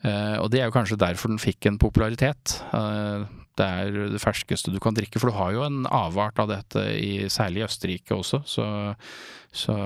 Eh, 0.04 0.36
og 0.42 0.50
det 0.52 0.60
er 0.60 0.68
jo 0.68 0.76
kanskje 0.76 1.00
derfor 1.00 1.32
den 1.32 1.42
fikk 1.42 1.70
en 1.70 1.80
popularitet. 1.80 2.58
Eh, 2.76 3.24
det 3.58 3.66
er 3.66 3.98
det 4.12 4.22
ferskeste 4.22 4.72
du 4.74 4.80
kan 4.82 4.96
drikke, 4.96 5.20
for 5.22 5.30
du 5.30 5.38
har 5.38 5.54
jo 5.54 5.66
en 5.66 5.84
avart 5.86 6.40
av 6.42 6.50
dette, 6.50 6.82
i, 6.98 7.28
særlig 7.30 7.62
i 7.62 7.66
Østerrike 7.68 8.16
også. 8.16 8.42
Så, 8.50 8.66
så 9.54 9.76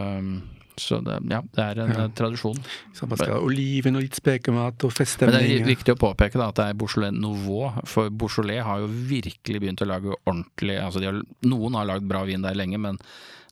så 0.82 1.00
det, 1.04 1.18
ja, 1.30 1.40
det 1.54 1.64
er 1.64 1.80
en 1.84 1.94
ja. 1.94 2.04
tradisjon. 2.18 2.58
Så 2.96 3.08
man 3.08 3.20
skal 3.20 3.36
ha 3.36 3.40
oliven 3.44 3.98
og 3.98 4.04
litt 4.04 4.18
spekemat 4.18 4.86
og 4.88 4.94
feststemning. 4.94 5.38
Men 5.38 5.46
det 5.46 5.56
er 5.62 5.70
viktig 5.70 5.94
å 5.94 6.00
påpeke 6.00 6.40
da, 6.40 6.50
at 6.52 6.60
det 6.60 6.68
er 6.72 6.78
Beaujolais 6.78 7.16
Nouveau. 7.16 7.72
For 7.88 8.12
Beaujolais 8.14 8.64
har 8.66 8.84
jo 8.84 8.92
virkelig 9.10 9.64
begynt 9.64 9.82
å 9.84 9.90
lage 9.90 10.14
ordentlig 10.18 10.78
altså 10.82 11.02
har, 11.04 11.20
Noen 11.48 11.78
har 11.78 11.88
lagd 11.88 12.08
bra 12.08 12.24
vin 12.28 12.44
der 12.44 12.58
lenge, 12.58 12.80
men 12.82 13.00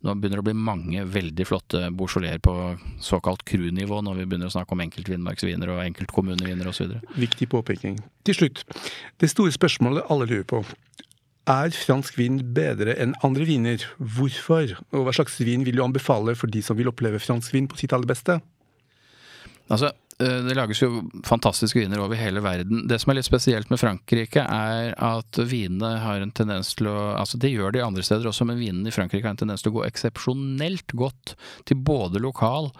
nå 0.04 0.12
begynner 0.14 0.38
det 0.38 0.44
å 0.44 0.46
bli 0.50 0.56
mange 0.68 1.04
veldig 1.08 1.46
flotte 1.48 1.86
Beaujolais 1.96 2.42
på 2.44 2.54
såkalt 3.02 3.44
crew-nivå 3.48 4.02
når 4.04 4.20
vi 4.20 4.26
begynner 4.28 4.50
å 4.50 4.54
snakke 4.54 4.76
om 4.76 4.84
enkeltvinmarksviner 4.84 5.72
og 5.72 5.82
enkeltkommuneviner 5.86 6.68
osv. 6.70 6.98
Viktig 7.16 7.48
påpeking. 7.52 7.98
Til 8.26 8.40
slutt, 8.40 8.62
det 9.22 9.32
store 9.32 9.54
spørsmålet 9.54 10.12
alle 10.12 10.28
lurer 10.28 10.46
på. 10.48 10.62
Er 11.46 11.70
fransk 11.70 12.16
vin 12.18 12.40
bedre 12.56 12.96
enn 12.98 13.14
andre 13.26 13.46
viner? 13.46 13.84
Hvorfor? 14.02 14.72
Og 14.90 15.06
hva 15.06 15.14
slags 15.14 15.38
vin 15.46 15.62
vil 15.66 15.78
du 15.78 15.84
anbefale 15.84 16.34
for 16.34 16.50
de 16.50 16.62
som 16.64 16.78
vil 16.78 16.90
oppleve 16.90 17.22
fransk 17.22 17.54
vin 17.54 17.68
på 17.70 17.78
sitt 17.78 17.94
aller 17.94 18.10
beste? 18.10 18.40
Altså, 19.70 19.92
eh, 20.18 20.40
det 20.42 20.56
lages 20.58 20.82
jo 20.82 21.04
fantastiske 21.26 21.78
viner 21.78 22.02
over 22.02 22.18
hele 22.18 22.42
verden. 22.42 22.84
Det 22.90 22.98
som 23.02 23.12
er 23.12 23.20
litt 23.20 23.28
spesielt 23.28 23.70
med 23.70 23.78
Frankrike, 23.78 24.42
er 24.42 24.92
at 24.98 25.38
vinene 25.38 25.96
har 26.02 26.22
en 26.22 26.34
tendens 26.34 26.74
til 26.74 26.90
å 26.90 26.98
Altså, 27.14 27.38
det 27.38 27.54
gjør 27.54 27.78
de 27.78 27.86
andre 27.86 28.02
steder 28.02 28.26
også, 28.26 28.46
men 28.46 28.58
vinene 28.58 28.90
i 28.90 28.94
Frankrike 28.94 29.26
har 29.26 29.34
en 29.36 29.42
tendens 29.44 29.62
til 29.62 29.70
å 29.70 29.78
gå 29.78 29.86
eksepsjonelt 29.86 30.98
godt 30.98 31.36
til 31.64 31.78
både 31.78 32.22
lokal 32.22 32.72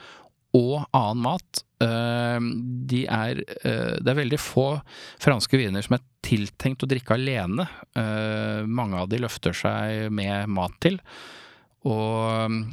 og 0.57 0.87
annen 0.97 1.23
mat. 1.27 1.62
Eh, 1.85 2.38
de 2.88 3.03
er, 3.05 3.42
eh, 3.61 3.97
det 4.01 4.12
er 4.12 4.23
veldig 4.23 4.40
få 4.40 4.69
franske 5.23 5.61
viner 5.61 5.85
som 5.85 5.99
er 5.99 6.07
tiltenkt 6.27 6.87
å 6.87 6.90
drikke 6.90 7.19
alene. 7.19 7.69
Eh, 7.97 8.64
mange 8.64 8.99
av 9.03 9.11
de 9.12 9.21
løfter 9.23 9.57
seg 9.57 10.11
med 10.11 10.49
mat 10.49 10.75
til. 10.81 10.99
Og, 11.87 12.66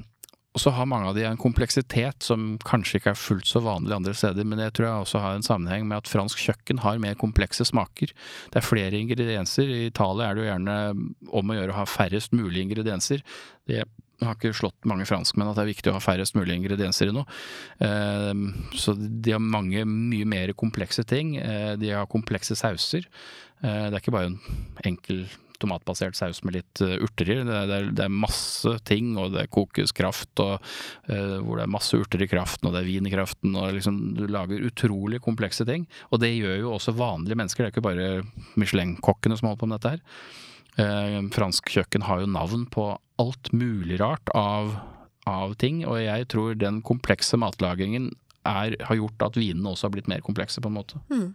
så 0.53 0.69
har 0.69 0.85
mange 0.85 1.09
av 1.09 1.15
de 1.17 1.23
en 1.25 1.39
kompleksitet 1.39 2.21
som 2.21 2.59
kanskje 2.61 2.99
ikke 2.99 3.13
er 3.15 3.17
fullt 3.17 3.47
så 3.49 3.61
vanlig 3.65 3.95
andre 3.95 4.13
steder, 4.13 4.45
men 4.45 4.59
det 4.61 4.67
tror 4.77 4.85
jeg 4.85 5.05
også 5.05 5.21
har 5.23 5.37
en 5.37 5.45
sammenheng 5.45 5.87
med 5.89 6.03
at 6.03 6.11
fransk 6.11 6.37
kjøkken 6.37 6.83
har 6.83 7.01
mer 7.01 7.17
komplekse 7.17 7.65
smaker. 7.65 8.13
Det 8.53 8.61
er 8.61 8.67
flere 8.67 8.99
ingredienser. 8.99 9.65
I 9.65 9.87
Italia 9.89 10.29
er 10.29 10.37
det 10.37 10.43
jo 10.43 10.51
gjerne 10.51 10.77
om 11.41 11.49
å 11.49 11.57
gjøre 11.57 11.73
å 11.73 11.79
ha 11.79 11.87
færrest 11.89 12.37
mulig 12.37 12.67
ingredienser. 12.67 13.25
Det 13.65 13.81
har 14.27 14.37
ikke 14.37 14.55
slått 14.55 14.89
mange 14.89 15.07
franskmenn 15.09 15.49
at 15.51 15.57
det 15.57 15.65
er 15.65 15.71
viktig 15.71 15.91
å 15.91 15.97
ha 15.97 16.03
færrest 16.03 16.37
mulig 16.37 16.57
ingredienser 16.59 17.11
i 17.11 17.15
noe. 17.15 17.27
Ehm, 17.83 18.49
så 18.77 18.95
de 18.97 19.35
har 19.35 19.43
mange 19.43 19.85
mye 19.89 20.27
mer 20.29 20.53
komplekse 20.57 21.05
ting. 21.07 21.37
Eh, 21.39 21.73
de 21.79 21.93
har 21.93 22.09
komplekse 22.11 22.57
sauser. 22.59 23.07
Eh, 23.63 23.87
det 23.87 23.95
er 23.95 24.01
ikke 24.01 24.15
bare 24.15 24.33
en 24.33 24.39
enkel 24.85 25.25
tomatbasert 25.63 26.17
saus 26.17 26.41
med 26.43 26.57
litt 26.57 26.81
urter 26.81 27.29
i. 27.31 27.37
Det, 27.47 27.59
det, 27.69 27.79
det, 27.95 28.07
er 28.07 28.11
masse 28.25 28.73
ting, 28.83 29.13
og 29.21 29.31
det 29.31 29.45
kokes 29.53 29.93
kraft, 29.95 30.33
og, 30.43 30.57
hvor 31.07 31.55
det 31.55 31.63
er 31.63 31.71
masse 31.71 31.95
urter 31.95 32.25
i 32.25 32.27
kraften, 32.27 32.67
og 32.67 32.73
det 32.75 32.81
er 32.81 32.89
vin 32.89 33.07
i 33.07 33.13
kraften. 33.13 33.55
og 33.55 33.77
liksom, 33.77 34.01
Du 34.17 34.25
lager 34.27 34.65
utrolig 34.67 35.21
komplekse 35.23 35.63
ting. 35.69 35.85
Og 36.11 36.19
det 36.19 36.33
gjør 36.33 36.57
jo 36.65 36.73
også 36.73 36.97
vanlige 36.99 37.39
mennesker. 37.39 37.63
Det 37.63 37.69
er 37.69 37.75
ikke 37.77 37.85
bare 37.85 38.57
Michelin-kokkene 38.59 39.39
som 39.39 39.53
holder 39.53 39.61
på 39.61 39.71
med 39.71 39.79
dette 39.79 39.93
her. 39.93 40.03
Eh, 40.73 41.19
fransk 41.33 41.69
kjøkken 41.69 42.05
har 42.07 42.23
jo 42.23 42.29
navn 42.33 42.65
på 42.73 42.87
alt 43.21 43.51
mulig 43.53 43.99
rart 44.01 44.29
av, 44.37 44.73
av 45.29 45.55
ting, 45.61 45.83
og 45.85 45.99
jeg 46.01 46.29
tror 46.33 46.57
den 46.59 46.81
komplekse 46.85 47.37
matlagingen 47.39 48.11
er, 48.43 48.75
har 48.83 48.97
gjort 48.99 49.25
at 49.27 49.37
vinene 49.39 49.71
også 49.71 49.87
har 49.87 49.93
blitt 49.95 50.09
mer 50.11 50.23
komplekse, 50.25 50.61
på 50.61 50.69
en 50.69 50.77
måte. 50.77 50.99
Mm. 51.11 51.33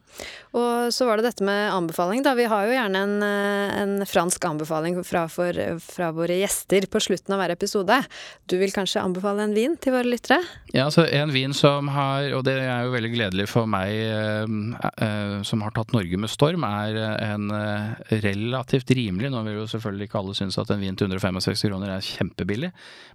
Og 0.58 0.92
så 0.94 1.06
var 1.08 1.18
det 1.18 1.28
dette 1.30 1.46
med 1.46 1.72
anbefaling, 1.72 2.22
da. 2.26 2.34
Vi 2.38 2.48
har 2.50 2.66
jo 2.68 2.74
gjerne 2.74 3.02
en, 3.06 3.14
eh, 3.24 3.76
en 3.82 3.94
fransk 4.08 4.44
anbefaling 4.44 4.98
fra, 5.06 5.24
for, 5.32 5.56
fra, 5.82 6.10
våre 6.16 6.38
gjester 6.40 6.88
på 6.90 7.02
slutten 7.02 7.34
av 7.34 7.42
hver 7.42 7.54
episode. 7.54 7.98
Du 8.50 8.58
vil 8.60 8.74
kanskje 8.74 9.02
anbefale 9.02 9.46
en 9.46 9.56
vin 9.56 9.76
til 9.80 9.96
våre 9.96 10.08
lyttere? 10.08 10.40
Ja, 10.74 10.88
altså 10.88 11.06
en 11.06 11.32
vin 11.34 11.56
som 11.56 11.88
har, 11.94 12.30
og 12.36 12.44
det 12.48 12.58
er 12.62 12.86
jo 12.86 12.94
veldig 12.94 13.12
gledelig 13.14 13.48
for 13.50 13.68
meg 13.70 13.92
eh, 13.92 14.56
eh, 15.04 15.36
som 15.48 15.64
har 15.64 15.74
tatt 15.76 15.94
Norge 15.96 16.20
med 16.20 16.32
storm, 16.32 16.66
er 16.68 16.98
en 17.24 17.52
eh, 17.54 18.18
relativt 18.24 18.90
rimelig 18.96 19.30
Nå 19.32 19.42
vil 19.46 19.60
jo 19.60 19.68
selvfølgelig 19.70 20.08
ikke 20.08 20.20
alle 20.20 20.36
synes 20.36 20.58
at 20.60 20.70
en 20.72 20.82
vin 20.82 20.96
til 20.98 21.08
165 21.08 21.64
kroner 21.68 21.94
er 21.94 22.04
kjempebillig, 22.04 22.70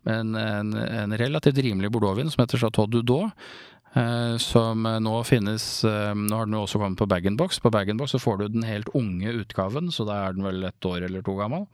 men 0.07 0.33
en, 0.37 0.73
en 0.73 1.15
relativt 1.19 1.61
rimelig 1.63 1.91
bordeauxvin 1.93 2.31
som 2.33 2.43
heter 2.43 2.61
Chateau 2.61 2.89
Dudot. 2.89 3.31
Eh, 3.93 4.37
som 4.41 4.87
nå 5.05 5.17
finnes 5.29 5.63
eh, 5.85 6.13
Nå 6.17 6.37
har 6.37 6.47
den 6.47 6.55
jo 6.57 6.63
også 6.65 6.79
kommet 6.81 6.97
på 6.97 7.09
bag-in-box. 7.09 7.59
På 7.61 7.71
bag-in-box 7.73 8.15
så 8.15 8.21
får 8.21 8.39
du 8.39 8.47
den 8.55 8.65
helt 8.65 8.89
unge 8.97 9.35
utgaven, 9.43 9.91
så 9.93 10.07
da 10.09 10.23
er 10.23 10.37
den 10.37 10.47
vel 10.47 10.65
et 10.65 10.87
år 10.89 11.05
eller 11.05 11.25
to 11.25 11.37
gammel. 11.37 11.67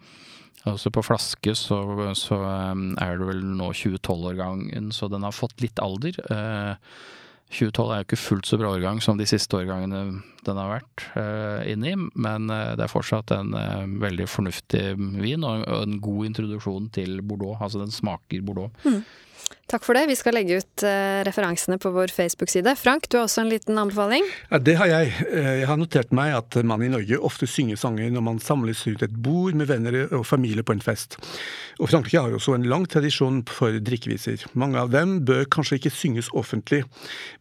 Altså 0.67 0.91
på 0.91 1.03
flaske 1.07 1.53
så, 1.55 1.79
så 2.19 2.41
eh, 2.43 2.83
er 3.05 3.21
det 3.21 3.29
vel 3.29 3.45
nå 3.61 3.71
2012-årgangen, 3.71 4.91
så 4.95 5.07
den 5.11 5.23
har 5.27 5.35
fått 5.35 5.63
litt 5.63 5.79
alder. 5.83 6.19
2012 7.49 7.87
er 7.89 8.01
jo 8.03 8.05
ikke 8.05 8.19
fullt 8.21 8.45
så 8.45 8.59
bra 8.61 8.75
årgang 8.75 8.99
som 9.01 9.17
de 9.17 9.25
siste 9.25 9.57
årgangene 9.57 10.19
den 10.45 10.59
har 10.59 10.69
vært 10.69 11.05
inne 11.71 11.89
i, 11.89 11.95
men 11.97 12.45
det 12.45 12.83
er 12.83 12.91
fortsatt 12.91 13.33
en 13.33 13.55
veldig 14.03 14.27
fornuftig 14.29 14.83
vin 15.17 15.47
og, 15.47 15.63
en 15.65 15.95
god 16.03 16.27
introduksjon 16.27 16.91
til 16.93 17.23
Bordeaux. 17.25 17.57
Altså 17.57 17.81
den 17.81 17.95
smaker 17.95 18.45
Bordeaux. 18.45 18.69
Mm. 18.85 19.01
Takk 19.69 19.83
for 19.85 19.93
det. 19.93 20.07
Vi 20.09 20.17
skal 20.17 20.33
legge 20.33 20.57
ut 20.63 20.81
uh, 20.81 21.21
referansene 21.27 21.77
på 21.77 21.91
vår 21.93 22.09
Facebook-side. 22.09 22.71
Frank, 22.79 23.05
du 23.05 23.19
har 23.19 23.27
også 23.27 23.43
en 23.43 23.51
liten 23.51 23.77
anbefaling? 23.77 24.25
Ja, 24.49 24.57
Det 24.57 24.75
har 24.79 24.89
jeg. 24.89 25.11
Eh, 25.29 25.49
jeg 25.61 25.67
har 25.69 25.77
notert 25.77 26.13
meg 26.15 26.33
at 26.33 26.57
man 26.65 26.81
i 26.81 26.89
Norge 26.89 27.19
ofte 27.21 27.45
synger 27.45 27.77
sanger 27.77 28.09
når 28.09 28.23
man 28.25 28.41
samles 28.41 28.81
rundt 28.87 29.05
et 29.05 29.13
bord 29.13 29.53
med 29.53 29.69
venner 29.69 30.07
og 30.07 30.25
familie 30.25 30.65
på 30.65 30.73
en 30.73 30.81
fest. 30.81 31.19
Og 31.77 31.91
Frankrike 31.91 32.17
har 32.17 32.33
også 32.33 32.55
en 32.57 32.65
lang 32.65 32.87
tradisjon 32.89 33.43
for 33.45 33.77
drikkeviser. 33.77 34.47
Mange 34.57 34.81
av 34.81 34.89
dem 34.89 35.19
bør 35.27 35.45
kanskje 35.45 35.77
ikke 35.77 35.93
synges 35.93 36.31
offentlig, 36.33 36.81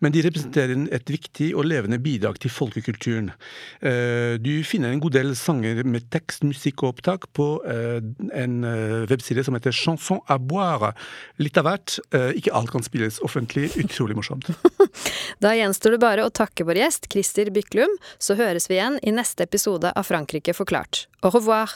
men 0.05 0.13
de 0.13 0.23
representerer 0.29 0.85
et 0.95 1.09
viktig 1.11 1.55
og 1.57 1.67
levende 1.67 1.99
bidrag 1.99 2.37
til 2.45 2.53
folkekulturen. 2.53 3.33
Uh, 3.81 4.37
du 4.37 4.53
finner 4.69 4.93
en 4.93 5.01
god 5.01 5.17
del 5.17 5.33
sanger 5.39 5.81
med 5.89 6.11
tekst, 6.13 6.45
musikk 6.45 6.85
og 6.85 6.93
opptak 6.93 7.25
på 7.33 7.49
uh, 7.65 7.99
en 8.37 8.61
webside 9.09 9.43
som 9.47 9.57
heter 9.57 9.73
Chanson 9.73 10.21
à 10.29 10.37
boire. 10.39 10.93
Litt 11.41 11.57
av 11.57 11.71
hvert. 11.71 11.98
Eh, 12.15 12.31
ikke 12.41 12.55
alt 12.57 12.73
kan 12.73 12.85
spilles 12.85 13.21
offentlig. 13.25 13.71
Utrolig 13.81 14.17
morsomt. 14.19 14.51
da 15.45 15.55
gjenstår 15.57 15.97
det 15.97 16.03
bare 16.03 16.27
å 16.27 16.33
takke 16.35 16.67
vår 16.69 16.83
gjest 16.83 17.11
Christer 17.13 17.53
Byklum, 17.55 17.93
så 18.19 18.39
høres 18.39 18.69
vi 18.71 18.79
igjen 18.79 19.01
i 19.03 19.15
neste 19.15 19.47
episode 19.49 19.93
av 19.93 20.09
Frankrike 20.09 20.55
forklart. 20.57 21.07
Au 21.23 21.33
revoir! 21.35 21.75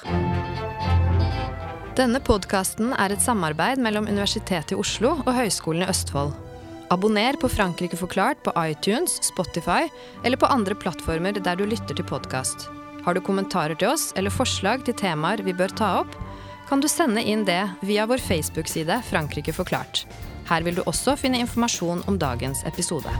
Denne 1.92 2.22
podkasten 2.24 2.94
er 2.96 3.12
et 3.12 3.20
samarbeid 3.20 3.82
mellom 3.82 4.06
Universitetet 4.08 4.72
i 4.72 4.78
Oslo 4.80 5.18
og 5.26 5.34
Høgskolen 5.36 5.84
i 5.84 5.90
Østfold. 5.92 6.32
Abonner 6.92 7.36
på 7.40 7.48
Frankrike 7.52 7.96
forklart 7.96 8.40
på 8.44 8.52
iTunes, 8.64 9.18
Spotify 9.24 9.86
eller 10.24 10.40
på 10.40 10.48
andre 10.48 10.76
plattformer 10.76 11.36
der 11.36 11.60
du 11.60 11.66
lytter 11.68 11.96
til 11.96 12.08
podkast. 12.08 12.70
Har 13.04 13.16
du 13.16 13.22
kommentarer 13.24 13.76
til 13.76 13.92
oss 13.92 14.10
eller 14.16 14.32
forslag 14.32 14.84
til 14.86 14.96
temaer 14.96 15.40
vi 15.44 15.54
bør 15.56 15.72
ta 15.76 15.88
opp? 16.02 16.16
Kan 16.72 16.80
du 16.80 16.88
sende 16.88 17.20
inn 17.22 17.44
det 17.44 17.70
via 17.80 18.06
vår 18.06 18.18
Facebook-side 18.18 19.02
Frankrike 19.04 19.52
forklart. 19.52 20.06
Her 20.48 20.64
vil 20.64 20.78
du 20.78 20.80
også 20.88 21.18
finne 21.20 21.42
informasjon 21.44 22.00
om 22.08 22.16
dagens 22.16 22.64
episode. 22.64 23.12